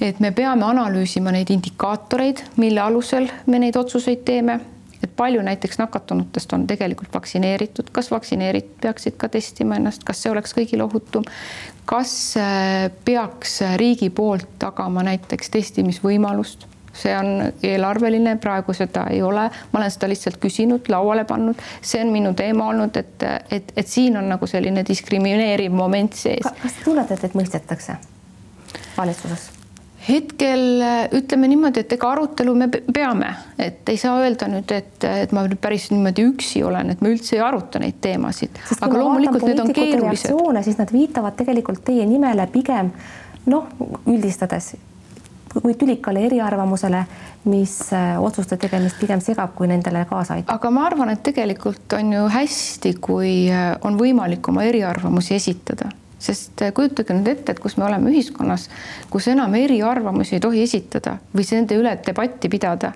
et 0.00 0.20
me 0.20 0.30
peame 0.32 0.64
analüüsima 0.66 1.32
neid 1.34 1.50
indikaatoreid, 1.54 2.44
mille 2.56 2.80
alusel 2.80 3.28
me 3.46 3.58
neid 3.62 3.76
otsuseid 3.76 4.24
teeme 4.24 4.60
et 5.04 5.16
palju 5.16 5.42
näiteks 5.44 5.78
nakatunutest 5.78 6.52
on 6.56 6.66
tegelikult 6.66 7.12
vaktsineeritud, 7.14 7.90
kas 7.92 8.10
vaktsineeritud 8.10 8.78
peaksid 8.80 9.18
ka 9.20 9.28
testima 9.28 9.76
ennast, 9.76 10.04
kas 10.04 10.22
see 10.22 10.32
oleks 10.32 10.54
kõigile 10.56 10.86
ohutum, 10.86 11.26
kas 11.84 12.12
äh, 12.40 12.86
peaks 13.04 13.58
riigi 13.80 14.08
poolt 14.10 14.48
tagama 14.62 15.04
näiteks 15.04 15.52
testimisvõimalust 15.52 16.68
see 16.94 17.10
on 17.18 17.52
eelarveline, 17.62 18.36
praegu 18.38 18.72
seda 18.72 19.08
ei 19.10 19.22
ole, 19.22 19.48
ma 19.72 19.80
olen 19.80 19.90
seda 19.90 20.08
lihtsalt 20.12 20.38
küsinud, 20.42 20.86
lauale 20.92 21.24
pannud, 21.26 21.58
see 21.82 22.02
on 22.04 22.12
minu 22.14 22.34
teema 22.38 22.68
olnud, 22.70 22.96
et, 22.96 23.26
et, 23.50 23.74
et 23.76 23.90
siin 23.90 24.16
on 24.20 24.30
nagu 24.30 24.46
selline 24.46 24.86
diskrimineeriv 24.86 25.74
moment 25.74 26.14
sees. 26.14 26.46
kas 26.62 26.78
te 26.78 26.86
tunnete, 26.86 27.18
et 27.18 27.34
mõistetakse 27.34 27.98
valitsuses? 28.96 29.53
Hetkel 30.08 30.82
äh, 30.82 31.08
ütleme 31.16 31.48
niimoodi, 31.50 31.84
et 31.84 31.92
ega 31.96 32.10
arutelu 32.14 32.54
me 32.58 32.68
peame, 32.70 33.30
et 33.58 33.88
ei 33.88 34.00
saa 34.00 34.18
öelda 34.22 34.48
nüüd, 34.52 34.70
et, 34.74 35.04
et 35.08 35.34
ma 35.34 35.44
nüüd 35.46 35.60
päris 35.62 35.90
niimoodi 35.92 36.26
üksi 36.30 36.64
olen, 36.66 36.94
et 36.94 37.04
me 37.04 37.12
üldse 37.14 37.38
ei 37.38 37.44
aruta 37.44 37.82
neid 37.82 38.00
teemasid. 38.04 38.62
aga 38.80 38.94
loomulikult 38.98 39.46
need 39.48 39.62
on 39.64 39.72
keerulised. 39.74 40.34
siis 40.64 40.80
nad 40.80 40.92
viitavad 40.92 41.36
tegelikult 41.40 41.84
teie 41.84 42.06
nimele 42.08 42.46
pigem 42.52 42.92
noh, 43.46 43.70
üldistades 44.06 44.74
kui 45.54 45.74
tülikale 45.78 46.24
eriarvamusele, 46.26 47.04
mis 47.46 47.76
äh, 47.94 48.16
otsuste 48.22 48.56
tegemist 48.58 48.98
pigem 48.98 49.20
segab, 49.22 49.52
kui 49.54 49.68
nendele 49.70 50.04
kaasa 50.10 50.34
aitab. 50.34 50.56
aga 50.56 50.70
ma 50.74 50.86
arvan, 50.88 51.12
et 51.14 51.22
tegelikult 51.22 51.94
on 51.94 52.12
ju 52.16 52.24
hästi, 52.32 52.94
kui 52.98 53.34
äh, 53.52 53.74
on 53.86 53.98
võimalik 54.00 54.48
oma 54.50 54.64
eriarvamusi 54.66 55.36
esitada 55.38 55.92
sest 56.24 56.64
äh, 56.64 56.72
kujutage 56.74 57.16
nüüd 57.16 57.30
ette, 57.34 57.54
et 57.54 57.62
kus 57.62 57.78
me 57.78 57.86
oleme 57.88 58.12
ühiskonnas, 58.12 58.68
kus 59.12 59.28
enam 59.32 59.54
eriarvamusi 59.58 60.38
ei 60.38 60.44
tohi 60.44 60.64
esitada 60.64 61.18
või 61.34 61.46
nende 61.52 61.78
üle 61.80 61.94
debatti 62.06 62.50
pidada. 62.52 62.92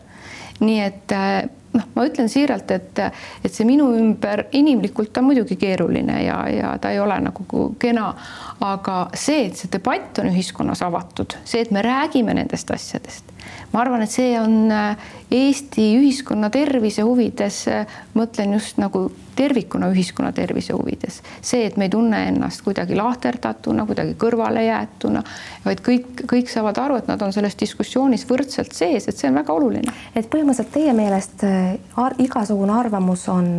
nii 0.58 0.78
et 0.82 1.12
äh, 1.14 1.44
noh, 1.72 1.84
ma 1.94 2.04
ütlen 2.08 2.28
siiralt, 2.32 2.70
et, 2.74 2.98
et 3.44 3.52
see 3.52 3.66
minu 3.68 3.88
ümber 3.94 4.46
inimlikult 4.56 5.16
on 5.20 5.28
muidugi 5.28 5.56
keeruline 5.60 6.22
ja, 6.24 6.38
ja 6.50 6.74
ta 6.82 6.90
ei 6.94 7.00
ole 7.00 7.18
nagu 7.28 7.68
kena, 7.78 8.08
aga 8.64 8.98
see, 9.14 9.46
et 9.48 9.60
see 9.60 9.70
debatt 9.72 10.18
on 10.22 10.32
ühiskonnas 10.32 10.82
avatud, 10.86 11.38
see, 11.44 11.62
et 11.62 11.74
me 11.74 11.84
räägime 11.84 12.34
nendest 12.38 12.70
asjadest 12.74 13.37
ma 13.72 13.80
arvan, 13.82 14.02
et 14.04 14.12
see 14.12 14.34
on 14.40 14.72
äh, 14.72 15.08
Eesti 15.28 15.90
ühiskonna 15.98 16.48
tervise 16.50 17.04
huvides, 17.04 17.62
äh, 17.68 17.98
mõtlen 18.16 18.54
just 18.56 18.78
nagu 18.80 19.06
tervikuna 19.38 19.90
ühiskonna 19.92 20.32
tervise 20.34 20.74
huvides, 20.74 21.20
see, 21.44 21.66
et 21.68 21.76
me 21.78 21.86
ei 21.86 21.92
tunne 21.92 22.22
ennast 22.30 22.64
kuidagi 22.66 22.96
lahterdatuna, 22.98 23.86
kuidagi 23.86 24.16
kõrvalejäetuna, 24.18 25.22
vaid 25.66 25.82
kõik, 25.84 26.24
kõik 26.30 26.50
saavad 26.50 26.80
aru, 26.82 26.98
et 26.98 27.10
nad 27.10 27.22
on 27.22 27.34
selles 27.36 27.58
diskussioonis 27.60 28.26
võrdselt 28.28 28.74
sees, 28.74 29.06
et 29.08 29.16
see 29.16 29.30
on 29.30 29.38
väga 29.42 29.54
oluline. 29.54 29.96
et 30.14 30.30
põhimõtteliselt 30.30 30.74
teie 30.74 30.94
meelest 30.96 31.44
äh, 31.46 31.76
ar 31.96 32.16
igasugune 32.18 32.74
arvamus 32.80 33.28
on 33.32 33.52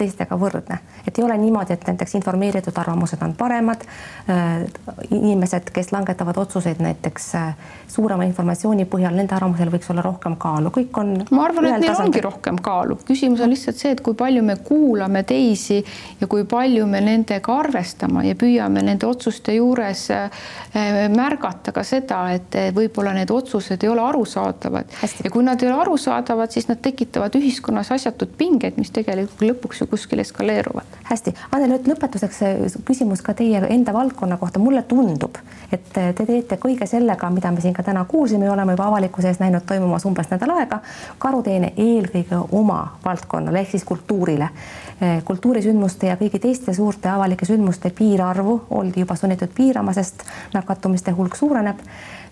teistega 0.00 0.38
võrdne, 0.40 0.80
et 1.06 1.18
ei 1.18 1.24
ole 1.24 1.36
niimoodi, 1.40 1.74
et 1.76 1.86
näiteks 1.86 2.16
informeeritud 2.18 2.76
arvamused 2.80 3.20
on 3.24 3.34
paremad. 3.38 3.84
Äh, 4.30 4.64
inimesed, 5.10 5.70
kes 5.74 5.92
langetavad 5.92 6.38
otsuseid 6.40 6.80
näiteks 6.82 7.28
äh, 7.38 7.52
suurema 7.90 8.24
informatsiooni 8.28 8.86
põhjal, 8.90 9.16
nende 9.16 9.36
arvamusel 9.36 9.72
võiks 9.72 9.90
olla 9.92 10.04
rohkem 10.06 10.36
kaalu, 10.40 10.72
kõik 10.74 11.00
on. 11.02 11.12
ma 11.30 11.46
arvan, 11.48 11.68
et 11.70 11.76
neil 11.76 11.88
tasandil. 11.90 12.08
ongi 12.08 12.24
rohkem 12.24 12.60
kaalu, 12.64 12.98
küsimus 13.08 13.42
on 13.44 13.52
lihtsalt 13.52 13.80
see, 13.80 13.94
et 13.96 14.02
kui 14.04 14.16
palju 14.18 14.44
me 14.46 14.56
kuulame 14.64 15.22
teisi 15.28 15.80
ja 16.20 16.28
kui 16.30 16.46
palju 16.48 16.86
me 16.90 17.02
nendega 17.04 17.56
arvestame 17.64 18.24
ja 18.28 18.38
püüame 18.38 18.84
nende 18.86 19.08
otsuste 19.08 19.54
juures 19.56 20.06
äh, 20.14 20.44
märgata 21.14 21.74
ka 21.76 21.84
seda, 21.86 22.22
et 22.36 22.56
võib-olla 22.76 23.14
need 23.16 23.30
otsused 23.34 23.82
ei 23.84 23.90
ole 23.90 24.04
arusaadavad 24.04 24.96
ja 25.24 25.30
kui 25.32 25.44
nad 25.44 25.62
ei 25.62 25.70
ole 25.70 25.80
arusaadavad, 25.82 26.52
siis 26.52 26.68
nad 26.70 26.80
tekitavad 26.82 27.34
ühiskonnas 27.38 27.90
asjatud 27.94 28.32
pingeid, 28.38 28.78
mis 28.80 28.92
tegelikult 28.94 29.44
lõpuks 29.44 29.82
ju 29.82 29.89
kuskil 29.90 30.18
eskaleeruvad. 30.18 30.98
hästi, 31.10 31.34
Anneli, 31.52 31.74
nüüd 31.74 31.88
lõpetuseks 31.90 32.40
küsimus 32.86 33.22
ka 33.22 33.34
teie 33.34 33.62
enda 33.68 33.92
valdkonna 33.92 34.36
kohta. 34.36 34.58
mulle 34.58 34.82
tundub, 34.82 35.38
et 35.72 35.92
te 35.92 36.26
teete 36.26 36.56
kõige 36.56 36.86
sellega, 36.86 37.30
mida 37.30 37.50
me 37.50 37.60
siin 37.60 37.74
ka 37.74 37.82
täna 37.82 38.04
kuulsime 38.04 38.44
ja 38.44 38.52
oleme 38.52 38.72
juba 38.72 38.86
avalikkuse 38.86 39.28
ees 39.28 39.40
näinud 39.40 39.66
toimumas 39.66 40.04
umbes 40.04 40.30
nädal 40.30 40.54
aega, 40.56 40.80
karuteene 41.18 41.72
eelkõige 41.76 42.38
oma 42.52 42.80
valdkonnale 43.04 43.60
ehk 43.60 43.70
siis 43.70 43.84
kultuurile. 43.84 44.48
kultuurisündmuste 45.24 46.06
ja 46.06 46.16
kõigi 46.20 46.38
teiste 46.40 46.74
suurte 46.74 47.08
avalike 47.08 47.46
sündmuste 47.46 47.90
piirarvu 47.90 48.60
oldi 48.70 49.00
juba 49.00 49.16
sunnitud 49.16 49.48
piirama, 49.54 49.92
sest 49.92 50.24
nakatumiste 50.54 51.10
hulk 51.16 51.36
suureneb 51.36 51.78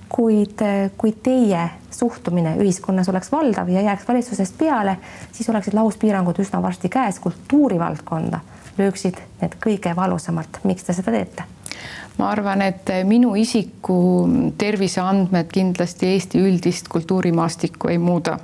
kuid 0.09 0.63
kui 0.97 1.13
teie 1.23 1.69
suhtumine 1.91 2.57
ühiskonnas 2.63 3.09
oleks 3.09 3.33
valdav 3.33 3.69
ja 3.69 3.81
jääks 3.81 4.09
valitsusest 4.09 4.59
peale, 4.59 4.97
siis 5.33 5.49
oleksid 5.51 5.75
lauspiirangud 5.75 6.39
üsna 6.39 6.63
varsti 6.63 6.89
käes, 6.89 7.19
kultuurivaldkonda 7.21 8.41
lööksid 8.79 9.19
need 9.41 9.57
kõige 9.65 9.97
valusamalt. 9.97 10.61
miks 10.65 10.85
te 10.85 10.93
seda 10.93 11.13
teete? 11.13 11.43
ma 12.19 12.31
arvan, 12.31 12.63
et 12.63 12.91
minu 13.05 13.35
isiku 13.39 14.29
terviseandmed 14.59 15.51
kindlasti 15.53 16.07
Eesti 16.15 16.41
üldist 16.43 16.89
kultuurimaastikku 16.89 17.89
ei 17.89 17.99
muuda 17.99 18.39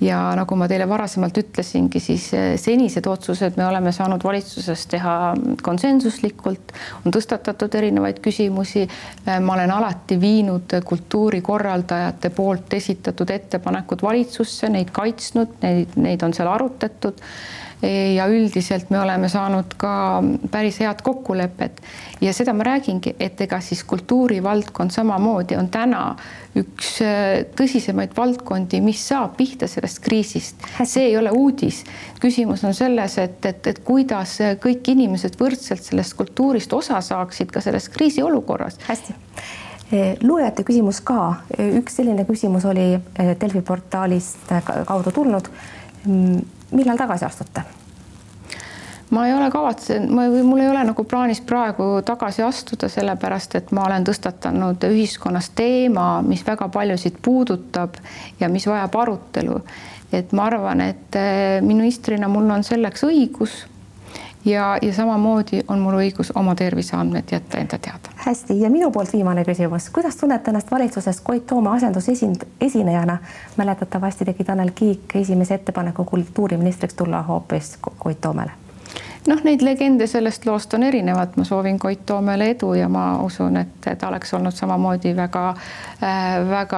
ja 0.00 0.18
nagu 0.36 0.56
ma 0.58 0.68
teile 0.68 0.86
varasemalt 0.88 1.38
ütlesingi, 1.40 2.00
siis 2.02 2.28
eh, 2.36 2.46
senised 2.60 3.06
otsused 3.08 3.56
me 3.56 3.66
oleme 3.66 3.92
saanud 3.96 4.24
valitsuses 4.24 4.86
teha 4.92 5.16
konsensuslikult, 5.64 6.74
on 7.04 7.14
tõstatatud 7.14 7.74
erinevaid 7.80 8.20
küsimusi. 8.24 8.84
Eh, 8.86 9.38
ma 9.40 9.56
olen 9.56 9.72
alati 9.72 10.20
viinud 10.20 10.76
kultuurikorraldajate 10.84 12.30
poolt 12.36 12.76
esitatud 12.76 13.30
ettepanekud 13.32 14.04
valitsusse, 14.04 14.68
neid 14.72 14.92
kaitsnud, 14.96 15.56
neid, 15.64 15.96
neid 15.96 16.26
on 16.26 16.36
seal 16.36 16.52
arutatud 16.52 17.22
ja 17.82 18.26
üldiselt 18.32 18.90
me 18.90 19.00
oleme 19.00 19.28
saanud 19.28 19.74
ka 19.76 20.22
päris 20.50 20.78
head 20.80 21.02
kokkulepet 21.04 21.82
ja 22.24 22.32
seda 22.32 22.54
ma 22.56 22.64
räägingi, 22.64 23.12
et 23.20 23.40
ega 23.44 23.60
siis 23.60 23.82
kultuurivaldkond 23.84 24.94
samamoodi 24.94 25.58
on 25.60 25.68
täna 25.72 26.00
üks 26.56 26.94
äh, 27.04 27.44
tõsisemaid 27.58 28.16
valdkondi, 28.16 28.80
mis 28.80 29.02
saab 29.08 29.36
pihta 29.36 29.68
sellest 29.68 30.00
kriisist. 30.04 30.64
see 30.84 31.10
ei 31.10 31.18
ole 31.20 31.30
uudis. 31.30 31.84
küsimus 32.20 32.64
on 32.64 32.74
selles, 32.74 33.18
et, 33.18 33.44
et, 33.44 33.66
et 33.66 33.84
kuidas 33.84 34.38
kõik 34.62 34.88
inimesed 34.96 35.36
võrdselt 35.40 35.84
sellest 35.84 36.16
kultuurist 36.16 36.72
osa 36.72 37.00
saaksid 37.00 37.52
ka 37.52 37.60
selles 37.60 37.88
kriisiolukorras. 37.92 38.80
hästi 38.88 39.14
loojate 40.22 40.64
küsimus 40.66 40.98
ka, 41.06 41.42
üks 41.78 42.00
selline 42.00 42.24
küsimus 42.26 42.64
oli 42.66 42.96
Delfi 43.40 43.60
portaalist 43.62 44.50
kaudu 44.64 45.12
tulnud 45.14 45.46
mm, 46.04 46.55
millal 46.70 46.96
tagasi 46.96 47.24
astute? 47.24 47.62
ma 49.10 49.26
ei 49.28 49.34
ole 49.34 49.50
kavatsenud, 49.50 50.10
ma 50.10 50.24
või 50.30 50.42
mul 50.42 50.64
ei 50.64 50.68
ole 50.70 50.82
nagu 50.88 51.04
plaanis 51.06 51.40
praegu 51.46 52.00
tagasi 52.06 52.42
astuda, 52.42 52.88
sellepärast 52.90 53.54
et 53.54 53.70
ma 53.76 53.84
olen 53.86 54.06
tõstatanud 54.06 54.82
ühiskonnas 54.88 55.52
teema, 55.54 56.22
mis 56.26 56.42
väga 56.46 56.68
paljusid 56.74 57.20
puudutab 57.22 58.00
ja 58.40 58.50
mis 58.50 58.66
vajab 58.66 58.98
arutelu. 59.02 59.60
et 60.12 60.32
ma 60.32 60.46
arvan, 60.46 60.80
et 60.80 61.16
eh, 61.18 61.62
ministrina 61.62 62.28
mul 62.28 62.50
on 62.50 62.64
selleks 62.64 63.04
õigus 63.06 63.64
ja, 64.46 64.78
ja 64.82 64.92
samamoodi 64.92 65.62
on 65.68 65.78
mul 65.78 65.98
õigus 65.98 66.32
oma 66.34 66.54
terviseandmed 66.54 67.32
jätta 67.32 67.58
enda 67.58 67.78
teada. 67.78 68.14
hästi. 68.16 68.60
Ja 68.60 68.70
minu 68.70 68.90
poolt 68.90 69.12
viimane 69.12 69.44
küsimus, 69.44 69.90
kuidas 69.90 70.16
tunnete 70.16 70.50
ennast 70.50 70.70
valitsuses 70.70 71.20
Koit 71.20 71.46
Toome 71.46 71.70
asendusesind-, 71.70 72.46
esinejana? 72.60 73.18
mäletatavasti 73.56 74.24
tegi 74.24 74.44
Tanel 74.44 74.70
Kiik 74.74 75.16
esimese 75.16 75.54
ettepaneku 75.54 76.04
kultuuriministriks 76.04 76.94
tulla 76.94 77.22
hoopis 77.22 77.78
Koit 77.98 78.20
Toomele. 78.20 78.50
Noh, 79.26 79.40
neid 79.44 79.62
legende 79.62 80.06
sellest 80.06 80.46
loost 80.46 80.74
on 80.74 80.82
erinevad, 80.82 81.34
ma 81.36 81.44
soovin 81.44 81.78
Koit 81.78 82.06
Toomele 82.06 82.50
edu 82.50 82.74
ja 82.74 82.88
ma 82.88 83.18
usun, 83.22 83.56
et 83.56 83.88
ta 83.98 84.08
oleks 84.08 84.34
olnud 84.34 84.54
samamoodi 84.54 85.16
väga 85.16 85.48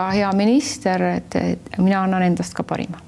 äh,, 0.06 0.14
hea 0.14 0.32
minister, 0.32 1.02
et 1.02 1.36
mina 1.78 2.02
annan 2.02 2.22
endast 2.22 2.54
ka 2.54 2.62
parima 2.62 3.07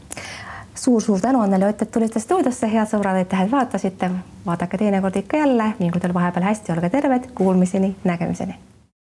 suur-suur 0.81 1.21
tänu 1.21 1.41
Anneli 1.41 1.69
Ott, 1.69 1.83
et 1.83 1.91
tulite 1.93 2.21
stuudiosse, 2.21 2.69
head 2.73 2.89
sõbrad, 2.89 3.21
aitäh, 3.21 3.45
et 3.45 3.53
vaatasite. 3.53 4.11
vaadake 4.47 4.79
teinekord 4.79 5.17
ikka 5.17 5.37
jälle, 5.37 5.73
mingu 5.79 6.01
teil 6.01 6.15
vahepeal 6.15 6.49
hästi, 6.49 6.73
olge 6.73 6.91
terved, 6.91 7.31
kuulmiseni, 7.35 7.97
nägemiseni 8.05 8.57